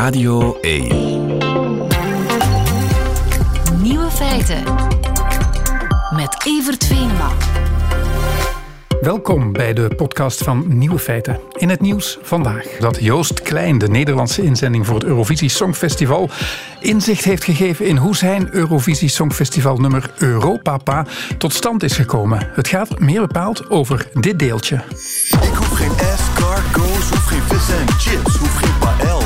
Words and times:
Radio 0.00 0.58
1. 0.60 0.86
Nieuwe 3.82 4.10
feiten. 4.10 4.62
Met 6.16 6.36
Evert 6.46 6.86
Venema. 6.86 7.30
Welkom 9.00 9.52
bij 9.52 9.72
de 9.72 9.94
podcast 9.96 10.42
van 10.42 10.64
Nieuwe 10.78 10.98
Feiten. 10.98 11.40
In 11.56 11.68
het 11.68 11.80
nieuws 11.80 12.18
vandaag 12.22 12.64
dat 12.64 12.98
Joost 13.00 13.42
Klein, 13.42 13.78
de 13.78 13.88
Nederlandse 13.88 14.42
inzending 14.42 14.86
voor 14.86 14.94
het 14.94 15.04
Eurovisie 15.04 15.48
Songfestival, 15.48 16.30
inzicht 16.80 17.24
heeft 17.24 17.44
gegeven 17.44 17.86
in 17.86 17.96
hoe 17.96 18.16
zijn 18.16 18.48
Eurovisie 18.50 19.08
Songfestival 19.08 19.76
nummer 19.76 20.10
Europapa 20.18 21.06
tot 21.38 21.54
stand 21.54 21.82
is 21.82 21.96
gekomen. 21.96 22.48
Het 22.52 22.68
gaat 22.68 22.98
meer 22.98 23.20
bepaald 23.20 23.70
over 23.70 24.06
dit 24.12 24.38
deeltje. 24.38 24.76
Ik 25.30 25.54
hoef 25.54 25.68
geen 25.68 25.96
escargots, 25.98 27.10
hoef 27.10 27.24
geen 27.24 27.42
vis 27.42 27.70
en 27.70 27.88
chips, 27.98 28.36
hoef 28.36 28.54
geen 28.54 28.78
paella, 28.78 29.19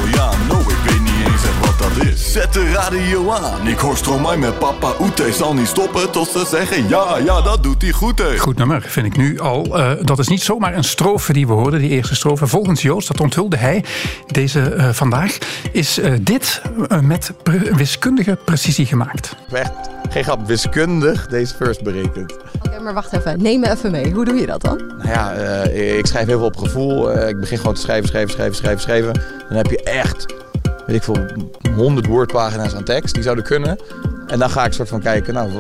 dat 1.89 2.05
is. 2.05 2.33
Zet 2.33 2.53
de 2.53 2.71
radio 2.73 3.31
aan, 3.31 3.67
ik 3.67 3.79
hoor 3.79 3.97
Stromae 3.97 4.37
met 4.37 4.59
papa 4.59 4.93
Oete, 5.01 5.33
zal 5.33 5.55
niet 5.55 5.67
stoppen 5.67 6.11
tot 6.11 6.29
ze 6.29 6.47
zeggen 6.51 6.89
ja, 6.89 7.19
ja, 7.19 7.41
dat 7.41 7.63
doet 7.63 7.83
hij 7.83 7.91
goed, 7.91 8.19
hè. 8.19 8.39
Goed 8.39 8.57
nummer, 8.57 8.83
vind 8.83 9.07
ik 9.07 9.17
nu 9.17 9.39
al. 9.39 9.79
Uh, 9.79 9.93
dat 10.03 10.19
is 10.19 10.29
niet 10.29 10.43
zomaar 10.43 10.75
een 10.75 10.85
strofe 10.85 11.33
die 11.33 11.47
we 11.47 11.53
hoorden, 11.53 11.81
die 11.81 11.91
eerste 11.91 12.15
strofe. 12.15 12.47
Volgens 12.47 12.83
Joost, 12.83 13.09
dat 13.09 13.21
onthulde 13.21 13.57
hij 13.57 13.85
deze 14.27 14.75
uh, 14.75 14.89
vandaag, 14.89 15.39
is 15.73 15.99
uh, 15.99 16.13
dit 16.21 16.63
met 17.03 17.33
pre 17.43 17.75
wiskundige 17.75 18.39
precisie 18.45 18.87
gemaakt. 18.87 19.37
Echt 19.53 19.73
geen 20.11 20.25
grap, 20.25 20.47
wiskundig 20.47 21.27
deze 21.27 21.55
first 21.55 21.83
berekend. 21.83 22.33
Oké, 22.33 22.67
okay, 22.67 22.79
maar 22.79 22.95
wacht 22.95 23.13
even. 23.13 23.43
Neem 23.43 23.61
me 23.61 23.71
even 23.71 23.91
mee. 23.91 24.13
Hoe 24.13 24.25
doe 24.25 24.35
je 24.35 24.47
dat 24.47 24.61
dan? 24.61 24.77
Nou 24.99 25.09
ja, 25.09 25.33
ik 25.73 26.07
schrijf 26.07 26.27
heel 26.27 26.39
veel 26.39 26.47
op 26.47 26.57
gevoel. 26.57 27.29
ik 27.29 27.41
begin 27.41 27.59
gewoon 27.59 27.75
te 27.75 27.81
schrijven, 27.81 28.09
schrijven, 28.09 28.31
schrijven, 28.31 28.57
schrijven, 28.57 28.81
schrijven. 28.81 29.13
Dan 29.49 29.57
heb 29.57 29.71
je 29.71 29.83
echt, 29.83 30.27
weet 30.87 30.97
ik 30.97 31.03
veel, 31.03 31.27
100 31.77 32.07
woordpagina's 32.07 32.75
aan 32.75 32.85
tekst. 32.85 33.15
Die 33.15 33.23
zouden 33.23 33.45
kunnen. 33.45 33.79
En 34.27 34.39
dan 34.39 34.51
ga 34.51 34.65
ik 34.65 34.73
soort 34.73 34.89
van 34.89 35.01
kijken, 35.01 35.35
nou, 35.35 35.51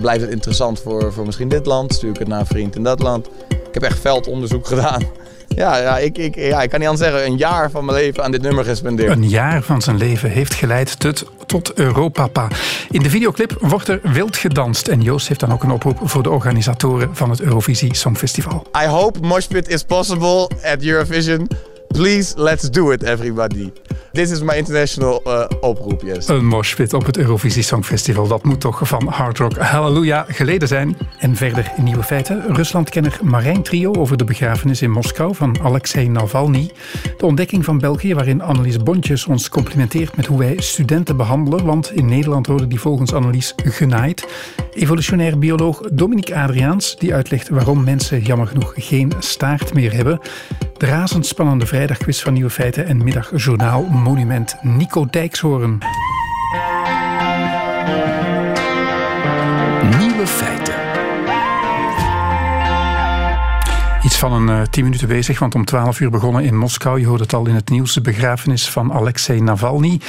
blijft 0.00 0.20
het 0.20 0.30
interessant 0.30 0.80
voor, 0.80 1.12
voor 1.12 1.26
misschien 1.26 1.48
dit 1.48 1.66
land? 1.66 1.94
Stuur 1.94 2.10
ik 2.10 2.18
het 2.18 2.28
naar 2.28 2.40
een 2.40 2.46
vriend 2.46 2.76
in 2.76 2.82
dat 2.82 3.00
land? 3.00 3.26
Ik 3.48 3.74
heb 3.74 3.82
echt 3.82 3.98
veldonderzoek 4.00 4.66
gedaan. 4.66 5.02
Ja, 5.56 5.76
ja, 5.76 5.98
ik, 5.98 6.18
ik, 6.18 6.34
ja, 6.34 6.62
ik 6.62 6.70
kan 6.70 6.78
niet 6.78 6.88
anders 6.88 7.08
zeggen, 7.08 7.30
een 7.30 7.36
jaar 7.36 7.70
van 7.70 7.84
mijn 7.84 7.98
leven 7.98 8.24
aan 8.24 8.30
dit 8.30 8.42
nummer 8.42 8.64
gespendeerd. 8.64 9.10
Een 9.10 9.28
jaar 9.28 9.62
van 9.62 9.82
zijn 9.82 9.96
leven 9.96 10.30
heeft 10.30 10.54
geleid 10.54 10.98
tot, 11.00 11.24
tot 11.46 11.72
Europapa. 11.74 12.48
In 12.90 13.02
de 13.02 13.10
videoclip 13.10 13.56
wordt 13.60 13.88
er 13.88 14.00
wild 14.02 14.36
gedanst. 14.36 14.88
En 14.88 15.02
Joost 15.02 15.28
heeft 15.28 15.40
dan 15.40 15.52
ook 15.52 15.62
een 15.62 15.70
oproep 15.70 15.98
voor 16.02 16.22
de 16.22 16.30
organisatoren 16.30 17.16
van 17.16 17.30
het 17.30 17.40
Eurovisie 17.40 17.94
Songfestival. 17.94 18.66
I 18.84 18.86
hope 18.86 19.20
Moshpit 19.20 19.68
is 19.68 19.82
possible 19.82 20.50
at 20.64 20.82
Eurovision. 20.82 21.48
Please, 21.92 22.34
let's 22.36 22.70
do 22.70 22.90
it, 22.90 23.02
everybody. 23.02 23.70
Dit 24.12 24.30
is 24.30 24.42
mijn 24.42 24.58
international 24.58 25.22
uh, 25.26 25.44
oproep, 25.60 26.02
yes. 26.02 26.28
Een 26.28 26.46
moshpit 26.46 26.94
op 26.94 27.06
het 27.06 27.16
Eurovisie 27.16 27.62
Songfestival. 27.62 28.28
Dat 28.28 28.44
moet 28.44 28.60
toch 28.60 28.80
van 28.82 29.06
Hard 29.06 29.38
Rock 29.38 29.56
Halleluja 29.56 30.24
geleden 30.28 30.68
zijn. 30.68 30.96
En 31.18 31.36
verder 31.36 31.72
in 31.76 31.84
nieuwe 31.84 32.02
feiten. 32.02 32.44
Ruslandkenner 32.54 33.18
Marijn 33.22 33.62
Trio 33.62 33.92
over 33.92 34.16
de 34.16 34.24
begrafenis 34.24 34.82
in 34.82 34.90
Moskou 34.90 35.34
van 35.34 35.56
Alexei 35.62 36.08
Navalny. 36.08 36.70
De 37.16 37.26
ontdekking 37.26 37.64
van 37.64 37.78
België 37.78 38.14
waarin 38.14 38.42
Annelies 38.42 38.82
Bontjes 38.82 39.26
ons 39.26 39.48
complimenteert 39.48 40.16
met 40.16 40.26
hoe 40.26 40.38
wij 40.38 40.56
studenten 40.56 41.16
behandelen. 41.16 41.64
Want 41.64 41.92
in 41.92 42.06
Nederland 42.06 42.46
worden 42.46 42.68
die 42.68 42.80
volgens 42.80 43.12
Annelies 43.12 43.54
genaaid. 43.64 44.26
Evolutionair 44.72 45.38
bioloog 45.38 45.80
Dominique 45.92 46.36
Adriaans 46.36 46.96
die 46.96 47.14
uitlegt 47.14 47.48
waarom 47.48 47.84
mensen 47.84 48.20
jammer 48.20 48.46
genoeg 48.46 48.72
geen 48.76 49.12
staart 49.18 49.74
meer 49.74 49.92
hebben. 49.92 50.20
De 50.76 50.86
razendspannende 50.86 51.66
vrijdagquiz 51.80 52.22
van 52.22 52.32
Nieuwe 52.32 52.50
Feiten 52.50 52.86
en 52.86 53.04
middagjournaal 53.04 53.82
Monument 53.82 54.56
Nico 54.62 55.06
Dijkshoorn. 55.10 55.78
Nieuwe 59.98 60.26
Feiten. 60.26 60.74
Iets 64.04 64.16
van 64.16 64.32
een 64.32 64.48
uh, 64.48 64.62
tien 64.62 64.84
minuten 64.84 65.08
bezig, 65.08 65.38
want 65.38 65.54
om 65.54 65.64
12 65.64 66.00
uur 66.00 66.10
begonnen 66.10 66.44
in 66.44 66.56
Moskou. 66.56 67.00
Je 67.00 67.06
hoort 67.06 67.20
het 67.20 67.32
al 67.32 67.46
in 67.46 67.54
het 67.54 67.70
nieuws, 67.70 67.94
de 67.94 68.00
begrafenis 68.00 68.70
van 68.70 68.92
Alexei 68.92 69.40
Navalny. 69.40 70.00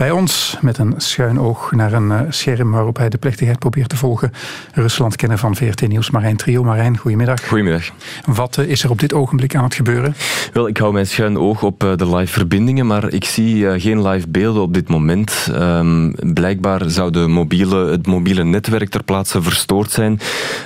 Bij 0.00 0.10
ons 0.10 0.56
met 0.60 0.78
een 0.78 0.94
schuin 0.96 1.40
oog 1.40 1.72
naar 1.72 1.92
een 1.92 2.10
uh, 2.10 2.20
scherm 2.28 2.70
waarop 2.70 2.96
hij 2.96 3.08
de 3.08 3.18
plechtigheid 3.18 3.58
probeert 3.58 3.88
te 3.88 3.96
volgen. 3.96 4.32
Rusland 4.74 5.16
kennen 5.16 5.38
van 5.38 5.56
VRT 5.56 5.88
Nieuws, 5.88 6.10
Marijn 6.10 6.36
Trio. 6.36 6.62
Marijn, 6.62 6.98
goedemiddag. 6.98 7.48
Goedemiddag. 7.48 7.90
Wat 8.24 8.56
uh, 8.56 8.68
is 8.68 8.82
er 8.84 8.90
op 8.90 8.98
dit 8.98 9.12
ogenblik 9.12 9.54
aan 9.54 9.64
het 9.64 9.74
gebeuren? 9.74 10.14
Wel, 10.52 10.68
ik 10.68 10.76
hou 10.76 10.92
mijn 10.92 11.06
schuin 11.06 11.38
oog 11.38 11.62
op 11.62 11.84
uh, 11.84 11.96
de 11.96 12.16
live 12.16 12.32
verbindingen, 12.32 12.86
maar 12.86 13.12
ik 13.12 13.24
zie 13.24 13.80
geen 13.80 14.08
live 14.08 14.28
beelden 14.28 14.62
op 14.62 14.74
dit 14.74 14.88
moment. 14.88 15.48
Um, 15.52 16.14
blijkbaar 16.34 16.90
zou 16.90 17.10
de 17.10 17.26
mobiele, 17.26 17.90
het 17.90 18.06
mobiele 18.06 18.44
netwerk 18.44 18.88
ter 18.88 19.02
plaatse 19.02 19.42
verstoord 19.42 19.90
zijn. 19.90 20.20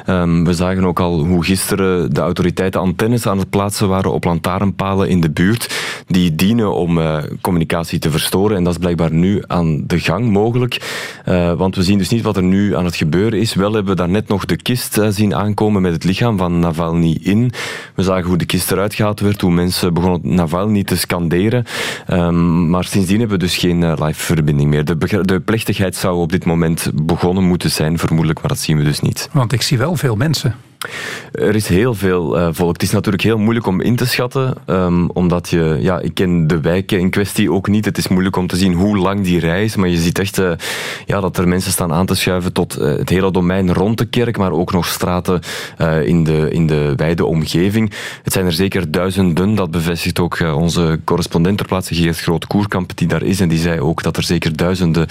Um, 0.07 0.45
we 0.45 0.55
zagen 0.55 0.85
ook 0.85 1.01
al 1.01 1.25
hoe 1.25 1.45
gisteren 1.45 2.15
de 2.15 2.21
autoriteiten 2.21 2.81
antennes 2.81 3.27
aan 3.27 3.39
het 3.39 3.51
plaatsen 3.51 3.89
waren 3.89 4.13
op 4.13 4.25
lantaarnpalen 4.25 5.09
in 5.09 5.21
de 5.21 5.31
buurt. 5.31 5.75
Die 6.07 6.35
dienen 6.35 6.75
om 6.75 7.01
communicatie 7.41 7.99
te 7.99 8.11
verstoren 8.11 8.57
en 8.57 8.65
dat 8.65 8.73
is 8.73 8.79
blijkbaar 8.79 9.13
nu 9.13 9.24
nu 9.25 9.43
aan 9.47 9.85
de 9.87 10.01
gang 10.01 10.31
mogelijk. 10.31 10.81
Uh, 11.29 11.53
want 11.53 11.77
we 11.77 11.83
zien 11.83 11.99
dus 11.99 12.09
niet 12.09 12.23
wat 12.23 12.37
er 12.37 12.43
nu 12.43 12.77
aan 12.77 12.85
het 12.85 12.97
gebeuren 12.97 13.41
is. 13.41 13.55
Wel 13.55 13.73
hebben 13.73 13.93
we 13.93 13.99
daar 13.99 14.09
net 14.09 14.29
nog 14.29 14.45
de 14.45 14.57
kist 14.57 14.99
uh, 14.99 15.07
zien 15.11 15.35
aankomen 15.35 15.83
met 15.83 15.93
het 15.93 16.05
lichaam 16.05 16.39
van 16.39 16.59
Navalny 16.59 17.19
in. 17.23 17.53
We 17.95 18.03
zagen 18.03 18.29
hoe 18.29 18.37
de 18.37 18.45
kist 18.45 18.71
eruit 18.71 18.95
gehaald 18.95 19.21
werd, 19.21 19.41
hoe 19.41 19.51
mensen 19.51 19.95
begonnen 19.95 20.35
Navalny 20.35 20.85
te 20.85 20.97
scanderen. 20.97 21.65
Um, 22.11 22.71
maar 22.71 22.85
sindsdien 22.85 23.19
hebben 23.19 23.39
we 23.39 23.45
dus 23.45 23.57
geen 23.57 23.81
uh, 23.81 23.93
live 23.97 24.21
verbinding 24.21 24.71
meer. 24.71 24.85
De, 24.85 25.23
de 25.23 25.41
plechtigheid 25.41 25.97
zou 25.97 26.17
op 26.17 26.33
dit 26.33 26.45
moment 26.45 26.91
begonnen 26.95 27.45
moeten 27.45 27.71
zijn, 27.71 27.99
vermoedelijk, 27.99 28.41
maar 28.41 28.49
dat 28.49 28.59
zien 28.59 28.77
we 28.77 28.85
dus 28.85 29.01
niet. 29.01 29.29
Want 29.33 29.53
ik 29.53 29.63
zie 29.63 29.79
wel 29.79 29.97
veel 29.97 30.17
mensen. 30.17 30.55
Er 31.33 31.55
is 31.55 31.69
heel 31.69 31.95
veel 31.95 32.39
uh, 32.39 32.49
volk. 32.53 32.73
Het 32.73 32.83
is 32.83 32.91
natuurlijk 32.91 33.23
heel 33.23 33.39
moeilijk 33.39 33.67
om 33.67 33.81
in 33.81 33.97
te 33.97 34.07
schatten, 34.07 34.55
um, 34.67 35.11
omdat 35.11 35.49
je, 35.49 35.79
ja, 35.81 36.01
ik 36.01 36.15
ken 36.15 36.47
de 36.47 36.61
wijken 36.61 36.99
in 36.99 37.11
kwestie 37.11 37.53
ook 37.53 37.69
niet. 37.69 37.85
Het 37.85 37.99
is 37.99 38.09
moeilijk 38.09 38.37
om 38.37 38.47
te 38.47 38.57
zien 38.57 38.73
hoe 38.73 38.97
lang 38.97 39.25
die 39.25 39.41
reis, 39.41 39.77
maar 39.77 39.89
je 39.89 39.97
ziet 39.97 40.19
echt 40.19 40.39
uh, 40.39 40.53
ja, 41.07 41.21
dat 41.21 41.39
er 41.39 41.49
mensen 41.49 41.73
staan 41.73 41.93
aan 41.93 42.07
te 42.07 42.15
schuiven 42.15 42.53
tot 42.53 42.79
uh, 42.79 42.97
het 42.97 43.09
hele 43.09 43.31
domein 43.31 43.73
rond 43.73 43.99
de 43.99 44.05
kerk, 44.05 44.37
maar 44.37 44.53
ook 44.53 44.73
nog 44.73 44.87
straten 44.87 45.41
in, 46.05 46.25
de, 46.25 46.49
in 46.51 46.67
de 46.67 46.93
wijde 46.97 47.25
omgeving. 47.25 47.93
Het 48.23 48.33
zijn 48.33 48.47
er 48.47 48.53
zeker 48.53 48.91
duizenden, 48.91 49.55
dat 49.55 49.71
bevestigt 49.71 50.21
ook 50.21 50.41
onze 50.41 51.01
correspondent 51.05 51.57
ter 51.59 51.67
plaatse, 51.67 51.95
Geert 51.95 52.19
Groot-Koerkamp, 52.19 52.97
die 52.97 53.09
daar 53.09 53.23
is, 53.23 53.41
en 53.41 53.49
die 53.49 53.59
zei 53.59 53.81
ook 53.81 54.03
dat 54.03 54.17
er 54.17 54.23
zeker 54.23 54.57
duizenden 54.57 55.07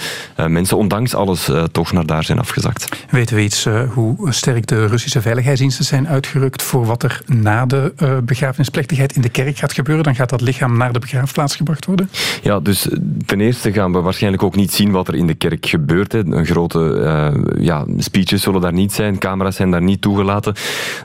mensen, 0.46 0.76
ondanks 0.76 1.14
alles, 1.14 1.50
toch 1.72 1.92
naar 1.92 2.06
daar 2.06 2.24
zijn 2.24 2.38
afgezakt. 2.38 2.88
Weten 3.10 3.36
we 3.36 3.42
iets 3.42 3.68
hoe 3.88 4.32
sterk 4.32 4.66
de 4.66 4.86
Russische 4.86 5.22
veiligheid 5.22 5.60
zijn 5.70 6.08
uitgerukt 6.08 6.62
voor 6.62 6.86
wat 6.86 7.02
er 7.02 7.22
na 7.26 7.66
de 7.66 7.92
uh, 8.02 8.18
begrafenisplechtigheid 8.18 9.16
in 9.16 9.22
de 9.22 9.28
kerk 9.28 9.58
gaat 9.58 9.72
gebeuren. 9.72 10.04
Dan 10.04 10.14
gaat 10.14 10.30
dat 10.30 10.40
lichaam 10.40 10.76
naar 10.76 10.92
de 10.92 10.98
begraafplaats 10.98 11.56
gebracht 11.56 11.86
worden? 11.86 12.10
Ja, 12.42 12.60
dus 12.60 12.88
ten 13.26 13.40
eerste 13.40 13.72
gaan 13.72 13.92
we 13.92 14.00
waarschijnlijk 14.00 14.42
ook 14.42 14.56
niet 14.56 14.72
zien 14.72 14.90
wat 14.90 15.08
er 15.08 15.14
in 15.14 15.26
de 15.26 15.34
kerk 15.34 15.66
gebeurt. 15.66 16.12
Hè. 16.12 16.26
Een 16.26 16.46
grote 16.46 16.78
uh, 16.78 17.64
ja, 17.64 17.84
speeches 17.98 18.42
zullen 18.42 18.60
daar 18.60 18.72
niet 18.72 18.92
zijn, 18.92 19.18
camera's 19.18 19.56
zijn 19.56 19.70
daar 19.70 19.82
niet 19.82 20.00
toegelaten. 20.00 20.54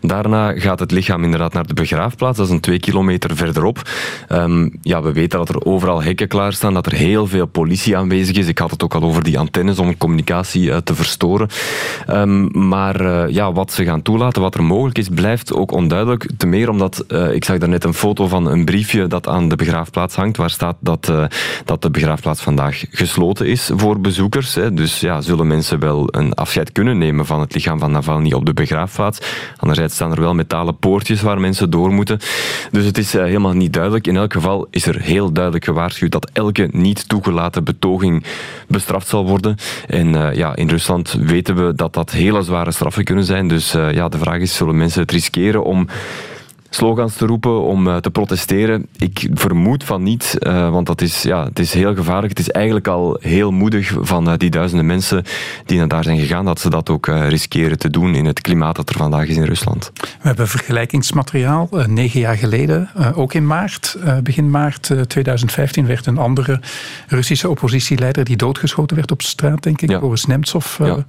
Daarna 0.02 0.59
gaat 0.59 0.80
het 0.80 0.91
lichaam 0.91 1.24
inderdaad 1.24 1.53
naar 1.53 1.68
de 1.68 1.74
begraafplaats, 1.74 2.38
dat 2.38 2.46
is 2.46 2.52
een 2.52 2.59
twee 2.59 2.80
kilometer 2.80 3.36
verderop. 3.36 3.90
Um, 4.30 4.78
ja, 4.81 5.02
we 5.02 5.14
weten 5.14 5.40
dat 5.40 5.50
er 5.50 5.66
overal 5.66 6.03
hekken 6.03 6.28
klaarstaan, 6.28 6.74
dat 6.74 6.86
er 6.86 6.94
heel 6.94 7.28
veel 7.28 7.46
politie 7.46 7.97
aanwezig 7.97 8.36
is. 8.36 8.47
Ik 8.47 8.58
had 8.58 8.72
het 8.72 8.84
ook 8.84 8.94
al 8.94 9.02
over 9.02 9.24
die 9.24 9.40
antennes 9.40 9.80
om 9.80 9.97
communicatie 9.97 10.84
te 10.84 10.96
verstoren. 10.96 11.47
Um, 12.09 12.68
maar 12.68 13.31
ja, 13.31 13.53
wat 13.53 13.72
ze 13.72 13.84
gaan 13.84 14.02
toelaten, 14.02 14.41
wat 14.41 14.49
er 14.56 14.64
mogelijk 14.64 14.98
is, 14.98 15.10
blijft 15.10 15.54
ook 15.54 15.72
onduidelijk. 15.72 16.30
Te 16.38 16.48
meer 16.48 16.70
omdat, 16.70 17.06
uh, 17.08 17.34
ik 17.34 17.44
zag 17.44 17.58
daarnet 17.58 17.84
een 17.84 17.94
foto 17.94 18.28
van 18.28 18.46
een 18.46 18.66
briefje 18.66 19.08
dat 19.08 19.28
aan 19.28 19.50
de 19.50 19.56
begraafplaats 19.56 20.16
hangt, 20.16 20.38
waar 20.38 20.50
staat 20.50 20.76
dat, 20.80 21.08
uh, 21.10 21.26
dat 21.66 21.82
de 21.82 21.91
begraafplaats 21.91 22.41
vandaag 22.41 22.84
gesloten 22.90 23.47
is 23.47 23.72
voor 23.76 24.00
bezoekers. 24.00 24.56
Hè. 24.56 24.73
Dus 24.73 25.00
ja, 25.00 25.22
zullen 25.22 25.47
mensen 25.47 25.79
wel 25.79 26.08
een 26.12 26.34
afscheid 26.34 26.72
kunnen 26.72 26.97
nemen 26.97 27.26
van 27.26 27.40
het 27.40 27.53
lichaam 27.53 27.79
van 27.79 27.91
Navalny 27.91 28.34
op 28.34 28.46
de 28.46 28.53
begraafplaats. 28.53 29.20
Anderzijds 29.58 29.94
staan 29.94 30.12
er 30.12 30.22
wel 30.22 30.34
metalen 30.34 30.78
poortjes 30.78 31.22
waar 31.22 31.40
mensen 31.40 31.70
door 31.70 31.91
moeten. 31.91 32.20
Dus 32.72 32.85
het 32.85 32.97
is 32.97 33.16
uh, 33.16 33.23
helemaal 33.23 33.53
niet 33.53 33.73
duidelijk. 33.73 34.08
In 34.08 34.18
elk 34.18 34.34
geval 34.34 34.68
is 34.70 34.85
er 34.85 35.02
heel 35.02 35.32
duidelijk 35.32 35.66
gewaarschuwd 35.66 36.12
dat 36.12 36.29
elke 36.34 36.70
niet 36.72 37.09
toegelaten 37.09 37.64
betoging 37.64 38.23
bestraft 38.68 39.08
zal 39.08 39.26
worden. 39.28 39.56
En 39.88 40.35
ja, 40.35 40.56
in 40.56 40.70
Rusland 40.70 41.14
weten 41.14 41.56
we 41.66 41.73
dat 41.76 41.94
dat 41.94 42.12
hele 42.12 42.41
zware 42.41 42.72
straffen 42.72 43.03
kunnen 43.03 43.23
zijn. 43.23 43.47
Dus 43.47 43.72
ja, 43.72 44.09
de 44.09 44.18
vraag 44.18 44.39
zullen 44.47 44.78
mensen 44.78 45.02
het 45.02 45.12
riskeren 45.12 45.64
om 45.64 45.88
slogans 46.70 47.16
te 47.16 47.26
roepen, 47.26 47.62
om 47.62 47.88
eh, 47.88 47.96
te 47.96 48.12
protesteren. 48.12 48.88
Ik 48.98 49.30
vermoed 49.34 49.84
van 49.84 50.04
niet, 50.04 50.38
uh, 50.40 50.72
want 50.72 50.88
dat 50.88 51.02
is, 51.02 51.22
ja, 51.22 51.44
het 51.44 51.60
is 51.60 51.74
heel 51.74 51.96
gevaarlijk. 51.96 52.30
Het 52.30 52.40
is 52.40 52.52
eigenlijk 52.52 52.88
al 52.88 53.18
heel 53.22 53.52
moedig 53.52 53.94
van 54.02 54.30
uh, 54.30 54.34
die 54.38 54.50
duizenden 54.50 54.86
mensen 54.86 55.24
die 55.66 55.78
naar 55.78 55.88
daar 55.88 56.04
zijn 56.04 56.20
gegaan, 56.20 56.46
dat 56.46 56.60
ze 56.60 56.70
dat 56.70 56.90
ook 56.90 57.08
riskeren 57.08 57.78
te 57.78 57.90
doen 57.90 58.16
in 58.16 58.26
het 58.26 58.42
klimaat 58.42 58.76
dat 58.76 58.90
er 58.90 58.96
vandaag 58.96 59.28
is 59.28 59.36
in 59.36 59.44
Rusland. 59.44 59.92
We 59.94 60.08
hebben 60.28 60.48
vergelijkingsmateriaal. 60.48 61.70
negen 61.88 62.20
jaar 62.20 62.38
geleden, 62.38 62.90
ook 63.16 63.34
in 63.34 63.48
maart, 63.48 63.98
begin 64.24 64.50
maart 64.50 64.92
2015, 65.08 65.86
werd 65.86 66.06
een 66.06 66.18
andere 66.18 66.60
Russische 67.08 67.50
oppositieleider 67.50 68.24
die 68.24 68.36
doodgeschoten 68.36 68.96
werd 68.96 69.12
op 69.12 69.22
straat, 69.22 69.64
denk 69.64 69.82
ik, 69.82 69.90
ja. 69.90 70.00
Boris 70.00 70.26
Nemtsov, 70.26 70.80
ja. 70.80 71.06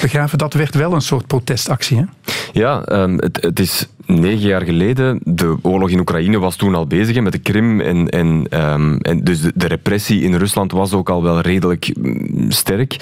begraven. 0.00 0.38
Dat 0.38 0.54
werd 0.54 0.74
wel 0.74 0.92
een 0.92 1.00
soort 1.00 1.26
protestactie, 1.26 1.96
hè? 1.96 2.04
Ja, 2.52 2.88
um, 2.92 3.18
het, 3.18 3.38
het 3.40 3.60
is 3.60 3.86
negen 4.08 4.48
jaar 4.48 4.62
geleden, 4.62 5.20
de 5.24 5.56
oorlog 5.62 5.90
in 5.90 5.98
Oekraïne 5.98 6.38
was 6.38 6.56
toen 6.56 6.74
al 6.74 6.86
bezig 6.86 7.20
met 7.20 7.32
de 7.32 7.38
Krim. 7.38 7.80
En, 7.80 8.08
en, 8.08 8.46
um, 8.50 8.98
en 9.00 9.24
dus 9.24 9.40
de, 9.40 9.52
de, 9.54 9.66
repressie 9.66 10.22
in 10.22 10.34
Rusland 10.34 10.72
was 10.72 10.92
ook 10.92 11.10
al 11.10 11.22
wel 11.22 11.40
redelijk 11.40 11.90
mm, 12.00 12.50
sterk. 12.50 12.96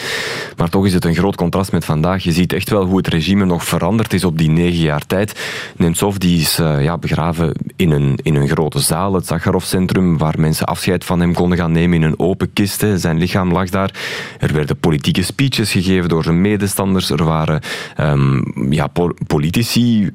Maar 0.57 0.69
toch 0.69 0.87
is 0.87 0.95
het 0.95 1.05
een 1.05 1.15
groot 1.15 1.37
contrast 1.37 1.73
met 1.73 1.85
vandaag. 1.85 2.23
Je 2.23 2.33
ziet 2.33 2.53
echt 2.53 2.71
wel 2.71 2.85
hoe 2.85 2.97
het 2.97 3.09
regime 3.09 3.45
nog 3.45 3.65
veranderd 3.65 4.13
is 4.13 4.25
op 4.25 4.39
die 4.39 4.51
negen 4.51 4.81
jaar 4.81 5.07
tijd. 5.07 5.41
Nemtsov 5.77 6.17
die 6.17 6.41
is 6.41 6.61
uh, 6.61 6.83
ja, 6.83 6.99
begraven 6.99 7.53
in 7.77 7.91
een, 7.91 8.19
in 8.23 8.35
een 8.35 8.49
grote 8.49 8.81
zaal, 8.81 9.15
het 9.15 9.27
Zakharov-centrum, 9.27 10.19
waar 10.19 10.35
mensen 10.39 10.67
afscheid 10.67 11.05
van 11.05 11.21
hem 11.21 11.35
konden 11.35 11.59
gaan 11.59 11.73
nemen 11.73 11.97
in 11.97 12.03
een 12.03 12.19
open 12.19 12.53
kist. 12.53 12.87
Zijn 12.95 13.19
lichaam 13.19 13.53
lag 13.53 13.69
daar. 13.69 13.91
Er 14.39 14.53
werden 14.53 14.77
politieke 14.77 15.23
speeches 15.23 15.73
gegeven 15.73 16.09
door 16.09 16.23
zijn 16.23 16.41
medestanders. 16.41 17.11
Er 17.11 17.25
waren 17.25 17.61
um, 18.01 18.43
ja, 18.71 18.91
politici 19.27 20.11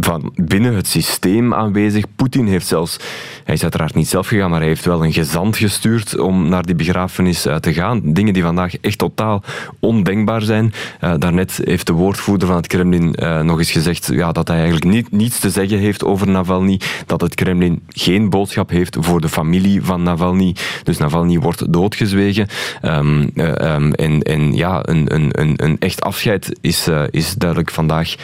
van 0.00 0.32
binnen 0.34 0.74
het 0.74 0.86
systeem 0.86 1.54
aanwezig. 1.54 2.04
Poetin 2.16 2.46
heeft 2.46 2.66
zelfs, 2.66 2.96
hij 3.44 3.54
is 3.54 3.62
uiteraard 3.62 3.94
niet 3.94 4.08
zelf 4.08 4.28
gegaan, 4.28 4.50
maar 4.50 4.58
hij 4.58 4.68
heeft 4.68 4.84
wel 4.84 5.04
een 5.04 5.12
gezant 5.12 5.56
gestuurd 5.56 6.18
om 6.18 6.48
naar 6.48 6.62
die 6.62 6.74
begrafenis 6.74 7.46
eh, 7.46 7.56
te 7.56 7.72
gaan. 7.72 8.00
Dingen 8.04 8.32
die 8.32 8.42
vandaag 8.42 8.76
echt 8.76 8.98
totaal 8.98 9.42
ondenkbaar 9.80 10.42
zijn. 10.42 10.72
Uh, 11.00 11.14
daarnet 11.18 11.60
heeft 11.64 11.86
de 11.86 11.92
woordvoerder 11.92 12.48
van 12.48 12.56
het 12.56 12.66
Kremlin 12.66 13.14
uh, 13.18 13.40
nog 13.40 13.58
eens 13.58 13.70
gezegd 13.70 14.08
ja, 14.12 14.32
dat 14.32 14.48
hij 14.48 14.56
eigenlijk 14.56 14.86
niet, 14.86 15.10
niets 15.10 15.38
te 15.38 15.50
zeggen 15.50 15.78
heeft 15.78 16.04
over 16.04 16.28
Navalny. 16.28 16.80
Dat 17.06 17.20
het 17.20 17.34
Kremlin 17.34 17.82
geen 17.88 18.30
boodschap 18.30 18.70
heeft 18.70 18.96
voor 19.00 19.20
de 19.20 19.28
familie 19.28 19.82
van 19.82 20.02
Navalny. 20.02 20.54
Dus 20.82 20.98
Navalny 20.98 21.38
wordt 21.38 21.72
doodgezwegen. 21.72 22.48
Um, 22.82 23.30
um, 23.34 23.92
en, 23.94 24.54
ja, 24.54 24.80
een, 24.82 25.14
een, 25.14 25.40
een, 25.40 25.52
een 25.56 25.76
echt 25.78 26.00
afscheid 26.00 26.58
is, 26.60 26.88
is 27.10 27.34
duidelijk 27.34 27.70
vandaag 27.70 28.14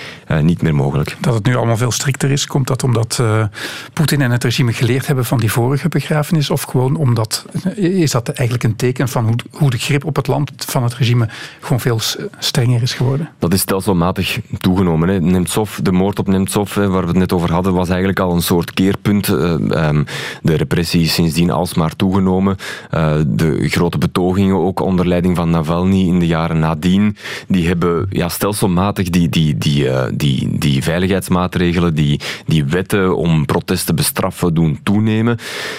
niet 0.42 0.62
meer 0.62 0.74
mogelijk. 0.74 1.16
Dat 1.20 1.41
het 1.42 1.52
nu 1.52 1.58
allemaal 1.58 1.76
veel 1.76 1.90
strikter 1.90 2.30
is, 2.30 2.46
komt 2.46 2.66
dat 2.66 2.82
omdat 2.82 3.18
uh, 3.20 3.44
Poetin 3.92 4.20
en 4.20 4.30
het 4.30 4.44
regime 4.44 4.72
geleerd 4.72 5.06
hebben 5.06 5.24
van 5.24 5.38
die 5.38 5.52
vorige 5.52 5.88
begrafenis? 5.88 6.50
Of 6.50 6.62
gewoon 6.62 6.96
omdat, 6.96 7.44
is 7.74 8.10
dat 8.10 8.28
eigenlijk 8.28 8.68
een 8.68 8.76
teken 8.76 9.08
van 9.08 9.24
hoe, 9.24 9.36
hoe 9.50 9.70
de 9.70 9.78
grip 9.78 10.04
op 10.04 10.16
het 10.16 10.26
land 10.26 10.50
van 10.56 10.82
het 10.82 10.94
regime 10.94 11.28
gewoon 11.60 11.80
veel 11.80 12.00
strenger 12.38 12.82
is 12.82 12.94
geworden? 12.94 13.28
Dat 13.38 13.52
is 13.52 13.60
stelselmatig 13.60 14.40
toegenomen. 14.58 15.08
Hè. 15.08 15.20
Nemtsov, 15.20 15.76
de 15.76 15.92
moord 15.92 16.18
op 16.18 16.26
Nemtsov, 16.26 16.74
waar 16.74 17.00
we 17.00 17.06
het 17.06 17.16
net 17.16 17.32
over 17.32 17.52
hadden, 17.52 17.74
was 17.74 17.88
eigenlijk 17.88 18.20
al 18.20 18.34
een 18.34 18.42
soort 18.42 18.72
keerpunt. 18.72 19.28
Uh, 19.28 19.50
um, 19.50 20.04
de 20.42 20.54
repressie 20.54 21.02
is 21.02 21.14
sindsdien 21.14 21.50
alsmaar 21.50 21.96
toegenomen. 21.96 22.56
Uh, 22.94 23.14
de 23.26 23.68
grote 23.68 23.98
betogingen, 23.98 24.56
ook 24.56 24.80
onder 24.80 25.08
leiding 25.08 25.36
van 25.36 25.50
Navalny 25.50 26.06
in 26.06 26.18
de 26.18 26.26
jaren 26.26 26.58
nadien, 26.58 27.16
die 27.48 27.66
hebben 27.66 28.06
ja, 28.10 28.28
stelselmatig 28.28 29.10
die, 29.10 29.28
die, 29.28 29.58
die, 29.58 29.88
die, 30.16 30.58
die 30.58 30.82
veiligheidsmaatregelen, 31.32 31.94
die, 31.94 32.20
die 32.46 32.64
wetten 32.64 33.16
om 33.16 33.46
protesten 33.46 33.94
bestraffen 33.94 34.54
doen 34.54 34.80
toenemen. 34.82 35.38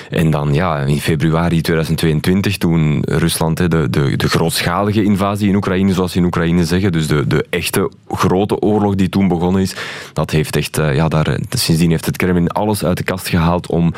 En 0.09 0.31
dan 0.31 0.53
ja, 0.53 0.79
in 0.79 1.00
februari 1.00 1.61
2022, 1.61 2.57
toen 2.57 3.03
Rusland 3.05 3.57
de, 3.57 3.89
de, 3.89 4.17
de 4.17 4.29
grootschalige 4.29 5.03
invasie 5.03 5.50
in 5.50 5.55
Oekraïne, 5.55 5.94
zoals 5.94 6.11
ze 6.11 6.17
in 6.17 6.25
Oekraïne 6.25 6.65
zeggen, 6.65 6.91
dus 6.91 7.07
de, 7.07 7.27
de 7.27 7.45
echte 7.50 7.91
grote 8.09 8.59
oorlog 8.59 8.95
die 8.95 9.09
toen 9.09 9.27
begonnen 9.27 9.61
is, 9.61 9.75
dat 10.13 10.31
heeft 10.31 10.55
echt, 10.55 10.77
eh, 10.77 10.95
ja, 10.95 11.07
daar, 11.07 11.38
sindsdien 11.50 11.89
heeft 11.89 12.05
het 12.05 12.17
Kremlin 12.17 12.50
alles 12.50 12.85
uit 12.85 12.97
de 12.97 13.03
kast 13.03 13.27
gehaald 13.27 13.67
om 13.67 13.94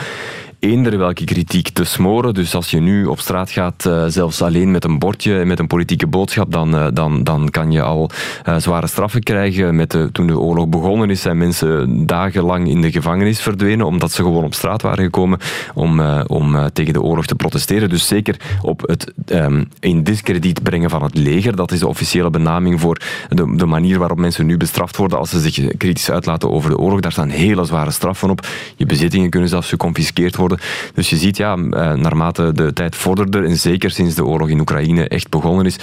eender 0.60 0.98
welke 0.98 1.24
kritiek 1.24 1.70
te 1.70 1.84
smoren. 1.84 2.34
Dus 2.34 2.56
als 2.56 2.72
je 2.72 2.80
nu 2.80 3.06
op 3.06 3.20
straat 3.20 3.52
gaat, 3.52 3.86
uh, 3.88 4.04
zelfs 4.08 4.42
alleen 4.42 4.72
met 4.72 4.84
een 4.84 5.00
bordje 5.00 5.40
en 5.40 5.48
met 5.48 5.60
een 5.60 5.68
politieke 5.68 6.08
boodschap, 6.08 6.52
dan, 6.52 6.76
uh, 6.76 6.88
dan, 6.94 7.24
dan 7.24 7.50
kan 7.50 7.72
je 7.72 7.82
al 7.82 8.10
uh, 8.48 8.56
zware 8.58 8.88
straffen 8.88 9.24
krijgen. 9.24 9.76
Met 9.76 9.92
de, 9.92 10.10
toen 10.12 10.28
de 10.28 10.40
oorlog 10.40 10.68
begonnen 10.68 11.10
is, 11.10 11.22
zijn 11.22 11.38
mensen 11.38 12.06
dagenlang 12.06 12.68
in 12.68 12.82
de 12.82 12.92
gevangenis 12.92 13.42
verdwenen, 13.42 13.86
omdat 13.86 14.12
ze 14.12 14.24
gewoon 14.24 14.44
op 14.44 14.54
straat 14.54 14.82
waren 14.82 15.04
gekomen 15.04 15.40
om, 15.74 16.02
om 16.28 16.70
tegen 16.74 16.94
de 16.94 17.02
oorlog 17.02 17.26
te 17.26 17.36
protesteren. 17.36 17.90
Dus 17.90 18.08
zeker 18.08 18.40
op 18.62 18.82
het 18.82 19.14
um, 19.26 19.70
in 19.80 20.04
discrediet 20.04 20.64
brengen 20.64 20.90
van 20.90 21.04
het 21.04 21.18
leger, 21.18 21.56
dat 21.56 21.72
is 21.72 21.80
de 21.80 21.88
officiële 21.88 22.30
benaming 22.30 22.80
voor 22.80 23.02
de, 23.30 23.56
de 23.56 23.66
manier 23.66 24.00
waarop 24.00 24.18
mensen 24.18 24.46
nu 24.46 24.58
bestraft 24.58 24.98
worden 24.98 25.18
als 25.18 25.30
ze 25.30 25.40
zich 25.40 25.78
kritisch 25.78 26.12
uitlaten 26.12 26.52
over 26.52 26.70
de 26.70 26.78
oorlog. 26.78 27.00
Daar 27.00 27.12
staan 27.12 27.30
hele 27.30 27.66
zware 27.66 27.92
straffen 27.92 28.30
op. 28.30 28.48
Je 28.76 28.86
bezittingen 28.86 29.30
kunnen 29.30 29.50
zelfs 29.50 29.70
geconfiskeerd 29.70 30.36
worden. 30.36 30.45
Dus 30.94 31.10
je 31.10 31.18
ziet, 31.18 31.38
ja, 31.38 31.54
eh, 31.54 31.94
naarmate 31.94 32.52
de 32.54 32.74
tijd 32.74 32.96
vorderde, 32.96 33.42
en 33.42 33.58
zeker 33.58 33.92
sinds 33.92 34.16
de 34.16 34.26
oorlog 34.26 34.50
in 34.50 34.60
Oekraïne 34.60 35.08
echt 35.08 35.30
begonnen 35.30 35.66
is, 35.66 35.78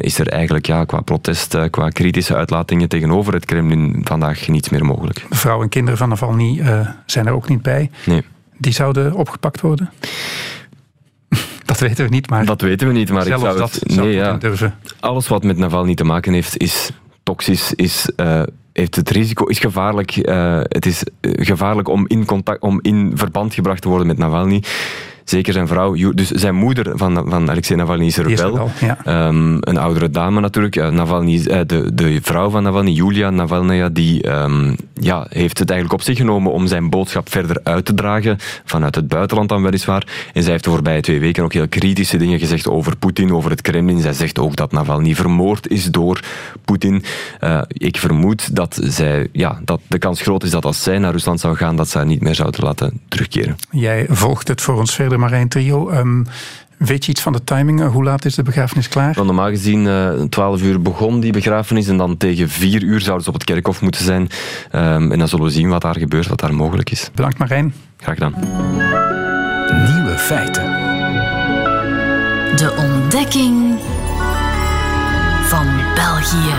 is 0.00 0.18
er 0.18 0.28
eigenlijk 0.28 0.66
ja, 0.66 0.84
qua 0.84 1.00
protest, 1.00 1.54
eh, 1.54 1.64
qua 1.70 1.88
kritische 1.88 2.36
uitlatingen 2.36 2.88
tegenover 2.88 3.32
het 3.32 3.44
Kremlin 3.44 4.00
vandaag 4.04 4.48
niets 4.48 4.68
meer 4.68 4.84
mogelijk. 4.84 5.26
Vrouwen 5.30 5.64
en 5.64 5.70
kinderen 5.70 5.98
van 5.98 6.08
Navalny 6.08 6.58
uh, 6.58 6.88
zijn 7.06 7.26
er 7.26 7.32
ook 7.32 7.48
niet 7.48 7.62
bij. 7.62 7.90
Nee. 8.04 8.22
Die 8.58 8.72
zouden 8.72 9.14
opgepakt 9.14 9.60
worden? 9.60 9.90
Dat 11.64 11.80
weten 11.80 12.04
we 12.04 12.10
niet, 12.10 12.30
maar... 12.30 12.44
Dat 12.44 12.60
weten 12.60 12.86
we 12.86 12.92
niet, 12.92 13.10
maar 13.10 13.26
ik 13.26 13.38
zou 13.38 13.58
dat 13.58 13.74
het, 13.74 13.92
zou 13.92 14.06
nee, 14.06 14.16
ja. 14.16 14.36
durven. 14.36 14.74
Alles 15.00 15.28
wat 15.28 15.44
met 15.44 15.56
Navalny 15.56 15.94
te 15.94 16.04
maken 16.04 16.32
heeft, 16.32 16.56
is 16.56 16.90
toxisch, 17.22 17.72
is... 17.74 18.10
Uh, 18.16 18.42
heeft 18.76 18.96
het 18.96 19.10
risico, 19.10 19.44
is 19.44 19.58
gevaarlijk. 19.58 20.28
Uh, 20.28 20.60
het 20.62 20.86
is 20.86 21.04
gevaarlijk 21.20 21.88
om 21.88 22.04
in, 22.08 22.24
contact, 22.24 22.62
om 22.62 22.78
in 22.82 23.12
verband 23.14 23.54
gebracht 23.54 23.82
te 23.82 23.88
worden 23.88 24.06
met 24.06 24.18
Navalny. 24.18 24.62
Zeker 25.26 25.52
zijn 25.52 25.66
vrouw, 25.66 26.12
dus 26.14 26.30
zijn 26.30 26.54
moeder 26.54 26.98
van, 26.98 27.24
van 27.28 27.50
Alexei 27.50 27.78
Navalny 27.78 28.06
is 28.06 28.18
er 28.18 28.36
wel. 28.36 28.70
Ja. 28.80 29.26
Um, 29.28 29.58
een 29.60 29.76
oudere 29.76 30.10
dame 30.10 30.40
natuurlijk. 30.40 30.90
Navalny, 30.90 31.42
de, 31.66 31.90
de 31.94 32.18
vrouw 32.22 32.50
van 32.50 32.62
Navalny, 32.62 32.90
Julia 32.90 33.30
Navalnaya, 33.30 33.88
die 33.88 34.30
um, 34.30 34.76
ja, 34.94 35.26
heeft 35.28 35.58
het 35.58 35.70
eigenlijk 35.70 36.00
op 36.00 36.06
zich 36.06 36.16
genomen 36.16 36.52
om 36.52 36.66
zijn 36.66 36.90
boodschap 36.90 37.30
verder 37.30 37.60
uit 37.62 37.84
te 37.84 37.94
dragen. 37.94 38.36
Vanuit 38.64 38.94
het 38.94 39.08
buitenland 39.08 39.48
dan 39.48 39.62
weliswaar. 39.62 40.06
En 40.32 40.42
zij 40.42 40.52
heeft 40.52 40.64
de 40.64 40.70
voorbije 40.70 41.00
twee 41.00 41.20
weken 41.20 41.44
ook 41.44 41.52
heel 41.52 41.68
kritische 41.68 42.16
dingen 42.16 42.38
gezegd 42.38 42.68
over 42.68 42.96
Poetin, 42.96 43.32
over 43.32 43.50
het 43.50 43.60
Kremlin. 43.60 44.00
Zij 44.00 44.12
zegt 44.12 44.38
ook 44.38 44.56
dat 44.56 44.72
Navalny 44.72 45.14
vermoord 45.14 45.68
is 45.68 45.84
door 45.84 46.20
Poetin. 46.64 47.02
Uh, 47.40 47.60
ik 47.68 47.96
vermoed 47.96 48.56
dat, 48.56 48.78
zij, 48.82 49.28
ja, 49.32 49.60
dat 49.64 49.80
de 49.86 49.98
kans 49.98 50.20
groot 50.20 50.42
is 50.42 50.50
dat 50.50 50.64
als 50.64 50.82
zij 50.82 50.98
naar 50.98 51.12
Rusland 51.12 51.40
zou 51.40 51.56
gaan, 51.56 51.76
dat 51.76 51.88
ze 51.88 51.96
haar 51.96 52.06
niet 52.06 52.20
meer 52.20 52.34
zouden 52.34 52.64
laten 52.64 53.00
terugkeren. 53.08 53.56
Jij 53.70 54.06
volgt 54.08 54.48
het 54.48 54.60
voor 54.60 54.78
ons 54.78 54.94
verder 54.94 55.15
Marijn 55.18 55.48
Trio. 55.48 55.90
Um, 55.90 56.26
weet 56.76 57.04
je 57.04 57.10
iets 57.10 57.20
van 57.20 57.32
de 57.32 57.44
timing? 57.44 57.88
Hoe 57.90 58.04
laat 58.04 58.24
is 58.24 58.34
de 58.34 58.42
begrafenis 58.42 58.88
klaar? 58.88 59.16
Normaal 59.24 59.48
gezien 59.48 59.84
uh, 59.84 60.22
eh, 60.22 60.28
12 60.28 60.62
uur 60.62 60.82
begon 60.82 61.20
die 61.20 61.32
begrafenis 61.32 61.88
en 61.88 61.96
dan 61.96 62.16
tegen 62.16 62.48
4 62.48 62.82
uur 62.82 63.00
zouden 63.00 63.24
ze 63.24 63.28
op 63.28 63.34
het 63.34 63.44
kerkhof 63.44 63.80
moeten 63.80 64.04
zijn. 64.04 64.22
Um, 64.72 65.12
en 65.12 65.18
dan 65.18 65.28
zullen 65.28 65.44
we 65.44 65.50
zien 65.50 65.68
wat 65.68 65.82
daar 65.82 65.98
gebeurt, 65.98 66.26
wat 66.26 66.40
daar 66.40 66.54
mogelijk 66.54 66.90
is. 66.90 67.10
Bedankt 67.14 67.38
Marijn. 67.38 67.74
Graag 67.96 68.14
gedaan. 68.14 68.34
Nieuwe 69.94 70.18
feiten. 70.18 70.64
De 72.56 72.74
ontdekking 72.78 73.78
van 75.42 75.66
België. 75.94 76.54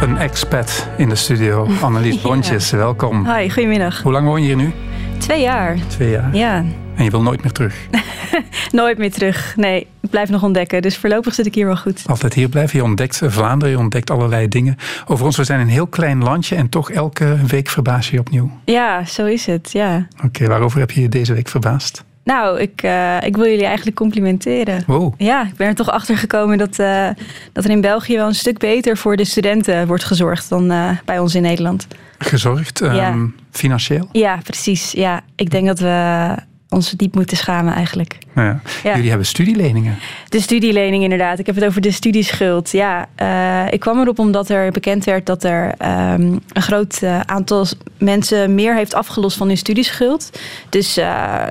Een 0.00 0.16
expat 0.16 0.88
in 0.96 1.08
de 1.08 1.14
studio. 1.14 1.68
Annelies 1.80 2.20
Bontjes, 2.22 2.70
welkom. 2.70 3.26
Hi, 3.32 3.50
goedemiddag. 3.50 4.02
Hoe 4.02 4.12
lang 4.12 4.26
woon 4.26 4.40
je 4.40 4.46
hier 4.46 4.56
nu? 4.56 4.72
Twee 5.20 5.40
jaar. 5.40 5.76
Twee 5.86 6.10
jaar. 6.10 6.36
Ja. 6.36 6.64
En 6.96 7.04
je 7.04 7.10
wil 7.10 7.22
nooit 7.22 7.42
meer 7.42 7.52
terug? 7.52 7.88
nooit 8.72 8.98
meer 8.98 9.12
terug. 9.12 9.56
Nee, 9.56 9.86
ik 10.00 10.10
blijf 10.10 10.28
nog 10.28 10.42
ontdekken. 10.42 10.82
Dus 10.82 10.96
voorlopig 10.96 11.34
zit 11.34 11.46
ik 11.46 11.54
hier 11.54 11.66
wel 11.66 11.76
goed. 11.76 12.02
Altijd 12.06 12.34
hier 12.34 12.48
blijven. 12.48 12.78
Je 12.78 12.84
ontdekt 12.84 13.20
Vlaanderen, 13.24 13.74
je 13.74 13.80
ontdekt 13.80 14.10
allerlei 14.10 14.48
dingen. 14.48 14.76
Over 15.06 15.24
ons, 15.24 15.36
we 15.36 15.44
zijn 15.44 15.60
een 15.60 15.68
heel 15.68 15.86
klein 15.86 16.22
landje 16.22 16.56
en 16.56 16.68
toch 16.68 16.90
elke 16.90 17.36
week 17.46 17.68
verbaas 17.68 18.06
je 18.06 18.12
je 18.12 18.20
opnieuw. 18.20 18.50
Ja, 18.64 19.04
zo 19.04 19.26
is 19.26 19.46
het. 19.46 19.72
Ja. 19.72 20.06
Oké, 20.24 20.46
waarover 20.46 20.80
heb 20.80 20.90
je 20.90 21.00
je 21.00 21.08
deze 21.08 21.34
week 21.34 21.48
verbaasd? 21.48 22.04
Nou, 22.24 22.60
ik, 22.60 22.82
uh, 22.82 23.22
ik 23.22 23.36
wil 23.36 23.46
jullie 23.46 23.66
eigenlijk 23.66 23.96
complimenteren. 23.96 24.82
Wow. 24.86 25.14
Ja, 25.16 25.46
ik 25.46 25.56
ben 25.56 25.66
er 25.66 25.74
toch 25.74 25.90
achter 25.90 26.16
gekomen 26.16 26.58
dat, 26.58 26.78
uh, 26.78 27.08
dat 27.52 27.64
er 27.64 27.70
in 27.70 27.80
België 27.80 28.16
wel 28.16 28.26
een 28.26 28.34
stuk 28.34 28.58
beter 28.58 28.96
voor 28.96 29.16
de 29.16 29.24
studenten 29.24 29.86
wordt 29.86 30.04
gezorgd 30.04 30.48
dan 30.48 30.72
uh, 30.72 30.90
bij 31.04 31.18
ons 31.18 31.34
in 31.34 31.42
Nederland. 31.42 31.86
Gezorgd? 32.24 32.80
Um, 32.80 32.94
Ja. 32.94 33.16
Financieel? 33.50 34.08
Ja, 34.12 34.38
precies. 34.44 34.92
Ja, 34.92 35.20
ik 35.36 35.50
denk 35.50 35.66
dat 35.66 35.78
we 35.78 36.34
ons 36.68 36.90
diep 36.90 37.14
moeten 37.14 37.36
schamen 37.36 37.74
eigenlijk. 37.74 38.18
Ja. 38.34 38.60
Ja. 38.82 38.94
Jullie 38.94 39.08
hebben 39.08 39.26
studieleningen. 39.26 39.98
De 40.28 40.40
studielening 40.40 41.02
inderdaad. 41.02 41.38
Ik 41.38 41.46
heb 41.46 41.54
het 41.54 41.64
over 41.64 41.80
de 41.80 41.90
studieschuld. 41.90 42.70
Ja, 42.70 43.08
eh, 43.14 43.72
ik 43.72 43.80
kwam 43.80 44.00
erop 44.00 44.18
omdat 44.18 44.48
er 44.48 44.72
bekend 44.72 45.04
werd 45.04 45.26
dat 45.26 45.44
er 45.44 45.74
ehm, 45.78 46.22
een 46.52 46.62
groot 46.62 47.02
eh, 47.02 47.20
aantal 47.20 47.66
mensen 47.98 48.54
meer 48.54 48.74
heeft 48.74 48.94
afgelost 48.94 49.36
van 49.36 49.46
hun 49.46 49.56
studieschuld. 49.56 50.30
Dus 50.68 50.96
eh, 50.96 51.42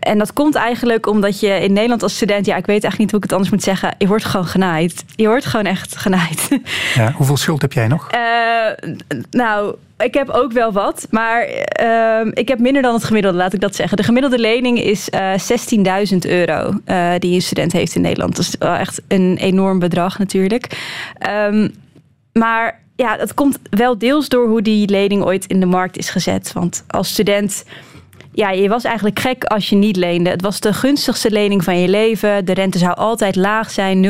en 0.00 0.18
dat 0.18 0.32
komt 0.32 0.54
eigenlijk 0.54 1.06
omdat 1.06 1.40
je 1.40 1.48
in 1.48 1.72
Nederland 1.72 2.02
als 2.02 2.14
student, 2.14 2.46
ja, 2.46 2.56
ik 2.56 2.66
weet 2.66 2.82
eigenlijk 2.82 2.98
niet 2.98 3.10
hoe 3.10 3.18
ik 3.18 3.24
het 3.24 3.32
anders 3.32 3.50
moet 3.50 3.62
zeggen, 3.62 3.94
je 3.98 4.06
wordt 4.06 4.24
gewoon 4.24 4.46
genaaid. 4.46 5.04
Je 5.16 5.26
wordt 5.26 5.44
gewoon 5.46 5.66
echt 5.66 5.96
genaaid. 5.96 6.48
Ja. 6.94 7.12
Hoeveel 7.12 7.36
schuld 7.36 7.62
heb 7.62 7.72
jij 7.72 7.86
nog? 7.86 8.10
Nou, 9.30 9.74
ik 9.98 10.14
heb 10.14 10.28
ook 10.28 10.52
wel 10.52 10.72
wat, 10.72 11.06
maar 11.10 11.42
ehm, 11.42 12.30
ik 12.32 12.48
heb 12.48 12.58
minder 12.58 12.82
dan 12.82 12.94
het 12.94 13.04
gemiddelde, 13.04 13.38
laat 13.38 13.52
ik 13.52 13.60
dat 13.60 13.74
zeggen. 13.74 13.96
De 13.96 14.02
gemiddelde 14.02 14.38
lening 14.38 14.78
is 14.80 15.10
eh 15.10 15.32
16.000 16.12 16.16
euro 16.18 16.72
eh, 16.84 17.12
die 17.18 17.34
een 17.34 17.42
student 17.42 17.72
heeft 17.72 17.94
in 17.94 18.00
Nederland. 18.00 18.36
Dat 18.36 18.44
is 18.44 18.56
wel 18.58 18.74
echt 18.74 19.02
een 19.08 19.36
enorm 19.40 19.78
bedrag 19.78 20.18
natuurlijk. 20.18 20.78
Ehm, 21.18 21.68
maar 22.32 22.82
ja, 22.96 23.16
dat 23.16 23.34
komt 23.34 23.58
wel 23.70 23.98
deels 23.98 24.28
door 24.28 24.48
hoe 24.48 24.62
die 24.62 24.88
lening 24.88 25.24
ooit 25.24 25.46
in 25.46 25.60
de 25.60 25.66
markt 25.66 25.96
is 25.96 26.10
gezet. 26.10 26.52
Want 26.52 26.84
als 26.86 27.08
student 27.08 27.64
ja, 28.34 28.50
je 28.50 28.68
was 28.68 28.84
eigenlijk 28.84 29.18
gek 29.18 29.44
als 29.44 29.68
je 29.68 29.76
niet 29.76 29.96
leende. 29.96 30.30
Het 30.30 30.42
was 30.42 30.60
de 30.60 30.72
gunstigste 30.72 31.30
lening 31.30 31.64
van 31.64 31.78
je 31.80 31.88
leven. 31.88 32.44
De 32.44 32.54
rente 32.54 32.78
zou 32.78 32.96
altijd 32.96 33.36
laag 33.36 33.70
zijn, 33.70 34.04
0%. 34.04 34.08